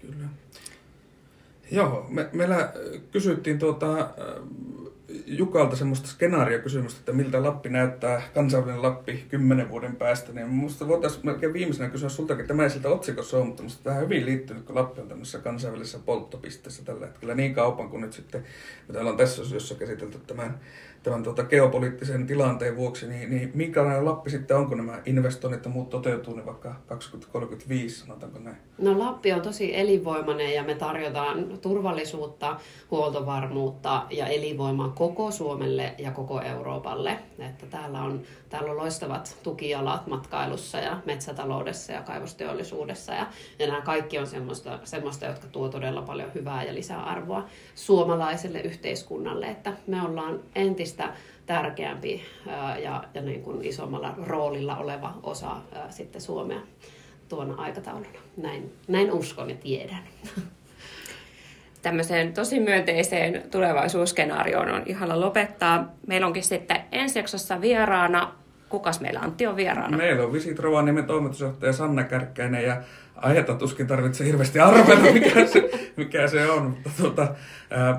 Kyllä. 0.00 0.28
Joo, 1.70 2.06
me, 2.08 2.28
meillä 2.32 2.72
kysyttiin 3.10 3.58
tuota, 3.58 4.10
Jukalta 5.26 5.76
semmoista 5.76 6.08
skenaariokysymystä, 6.08 6.98
että 7.00 7.12
miltä 7.12 7.42
Lappi 7.42 7.68
näyttää, 7.68 8.22
kansainvälinen 8.34 8.82
Lappi 8.82 9.24
kymmenen 9.28 9.68
vuoden 9.68 9.96
päästä, 9.96 10.32
niin 10.32 10.48
minusta 10.48 10.88
voitaisiin 10.88 11.26
melkein 11.26 11.52
viimeisenä 11.52 11.90
kysyä 11.90 12.08
sultakin, 12.08 12.46
tämä 12.46 12.62
ei 12.62 12.70
siltä 12.70 12.88
otsikossa 12.88 13.36
ole, 13.36 13.46
mutta 13.46 13.62
minusta 13.62 13.84
tähän 13.84 14.02
hyvin 14.02 14.26
liittynyt, 14.26 14.64
kun 14.64 14.74
Lappi 14.74 15.00
on 15.00 15.08
tämmöisessä 15.08 15.38
kansainvälisessä 15.38 15.98
polttopisteessä 15.98 16.84
tällä 16.84 17.06
hetkellä 17.06 17.34
niin 17.34 17.54
kaupan 17.54 17.88
kuin 17.88 18.00
nyt 18.00 18.12
sitten, 18.12 18.44
täällä 18.92 19.10
on 19.10 19.16
tässä 19.16 19.42
osiossa 19.42 19.74
käsitelty 19.74 20.18
tämän 20.26 20.60
tämän 21.02 21.22
tuota 21.22 21.44
geopoliittisen 21.44 22.26
tilanteen 22.26 22.76
vuoksi, 22.76 23.06
niin, 23.06 23.30
niin 23.30 23.50
minkälainen 23.54 24.04
Lappi 24.04 24.30
sitten 24.30 24.56
on, 24.56 24.66
kun 24.66 24.76
nämä 24.76 25.02
investoinnit 25.06 25.64
ja 25.64 25.70
muut 25.70 25.90
toteutuu, 25.90 26.34
niin 26.34 26.46
vaikka 26.46 26.74
2035, 26.86 28.00
sanotaanko 28.00 28.38
näin? 28.38 28.56
No 28.78 28.98
Lappi 28.98 29.32
on 29.32 29.42
tosi 29.42 29.80
elinvoimainen 29.80 30.54
ja 30.54 30.62
me 30.62 30.74
tarjotaan 30.74 31.58
turvallisuutta, 31.58 32.56
huoltovarmuutta 32.90 34.06
ja 34.10 34.26
elinvoimaa 34.26 34.88
koko 34.88 35.30
Suomelle 35.30 35.94
ja 35.98 36.10
koko 36.10 36.40
Euroopalle. 36.40 37.18
Että 37.38 37.66
täällä 37.66 38.02
on, 38.02 38.22
täällä 38.48 38.70
on 38.70 38.76
loistavat 38.76 39.36
tukialat 39.42 40.06
matkailussa 40.06 40.78
ja 40.78 40.98
metsätaloudessa 41.06 41.92
ja 41.92 42.02
kaivosteollisuudessa 42.02 43.12
ja, 43.12 43.26
ja 43.58 43.66
nämä 43.66 43.80
kaikki 43.80 44.18
on 44.18 44.26
semmoista, 44.26 44.78
semmoista, 44.84 45.26
jotka 45.26 45.46
tuo 45.46 45.68
todella 45.68 46.02
paljon 46.02 46.30
hyvää 46.34 46.64
ja 46.64 46.74
lisäarvoa 46.74 47.44
suomalaiselle 47.74 48.60
yhteiskunnalle, 48.60 49.46
että 49.46 49.72
me 49.86 50.02
ollaan 50.02 50.40
entistä 50.54 50.91
entistä 50.92 51.08
tärkeämpi 51.46 52.22
ja, 52.82 53.04
ja 53.14 53.22
niin 53.22 53.42
kuin 53.42 53.64
isommalla 53.64 54.14
roolilla 54.22 54.76
oleva 54.76 55.14
osa 55.22 55.56
sitten 55.90 56.20
Suomea 56.20 56.60
tuona 57.28 57.54
aikatauluna. 57.54 58.08
Näin, 58.36 58.72
näin 58.88 59.12
uskon 59.12 59.50
ja 59.50 59.56
tiedän. 59.56 60.02
Tämmöiseen 61.82 62.32
tosi 62.34 62.60
myönteiseen 62.60 63.42
tulevaisuusskenaarioon 63.50 64.70
on 64.70 64.82
ihana 64.86 65.20
lopettaa. 65.20 65.94
Meillä 66.06 66.26
onkin 66.26 66.42
sitten 66.42 66.80
ensi 66.92 67.18
jaksossa 67.18 67.60
vieraana 67.60 68.34
kukas 68.72 69.00
meillä 69.00 69.20
Antti 69.20 69.46
on 69.46 69.56
vieraana? 69.56 69.96
Meillä 69.96 70.24
on 70.24 70.32
Visit 70.32 70.58
Rovaniemen 70.58 71.04
toimitusjohtaja 71.04 71.72
Sanna 71.72 72.04
Kärkkäinen 72.04 72.64
ja 72.64 72.82
aihetta 73.16 73.54
tuskin 73.54 73.86
tarvitsee 73.86 74.26
hirveästi 74.26 74.60
arvella, 74.60 75.12
mikä 75.12 75.46
se, 75.46 75.70
mikä 75.96 76.28
se 76.28 76.50
on. 76.50 76.62
Mutta 76.64 76.90
tuota, 76.96 77.34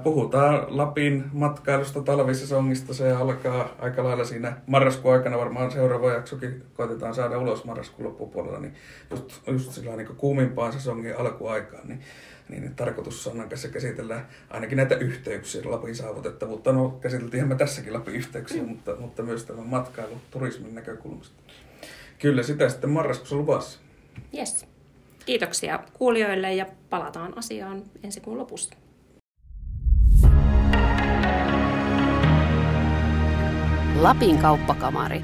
puhutaan 0.03 0.65
Lapin 0.67 1.23
matkailusta, 1.33 2.01
talvisesongista. 2.01 2.93
Se 2.93 3.11
alkaa 3.11 3.69
aika 3.79 4.03
lailla 4.03 4.23
siinä 4.23 4.53
marraskuun 4.67 5.13
aikana. 5.13 5.37
Varmaan 5.37 5.71
seuraava 5.71 6.11
jaksokin 6.11 6.63
koitetaan 6.73 7.15
saada 7.15 7.37
ulos 7.37 7.65
marraskuun 7.65 8.07
loppupuolella. 8.07 8.59
Niin 8.59 8.73
just, 9.11 9.47
just 9.47 9.71
sillä 9.71 9.95
niin 9.95 10.07
kuumimpaan 10.07 10.73
sesongin 10.73 11.17
alkuaikaan. 11.17 11.87
Niin 11.87 11.99
niin, 12.49 12.61
niin 12.61 12.75
tarkoitus 12.75 13.23
Sannan 13.23 13.49
kanssa 13.49 13.67
käsitellään 13.67 14.27
ainakin 14.49 14.75
näitä 14.75 14.95
yhteyksiä, 14.95 15.61
Lapin 15.65 15.95
saavutettavuutta. 15.95 16.71
No 16.71 16.89
käsiteltiin 16.89 17.47
me 17.47 17.55
tässäkin 17.55 17.93
Lapin 17.93 18.15
yhteyksiä, 18.15 18.63
mm. 18.63 18.69
mutta, 18.69 18.95
mutta 18.99 19.23
myös 19.23 19.45
tämän 19.45 19.67
matkailu, 19.67 20.21
turismin 20.31 20.75
näkökulmasta. 20.75 21.43
Kyllä, 22.19 22.43
sitä 22.43 22.69
sitten 22.69 22.89
marraskuussa 22.89 23.35
luvassa. 23.35 23.79
Yes. 24.37 24.65
Kiitoksia 25.25 25.79
kuulijoille 25.93 26.53
ja 26.53 26.65
palataan 26.89 27.37
asiaan 27.37 27.83
ensi 28.03 28.21
kuun 28.21 28.37
lopussa. 28.37 28.75
Lapin 33.95 34.37
kauppakamari. 34.37 35.23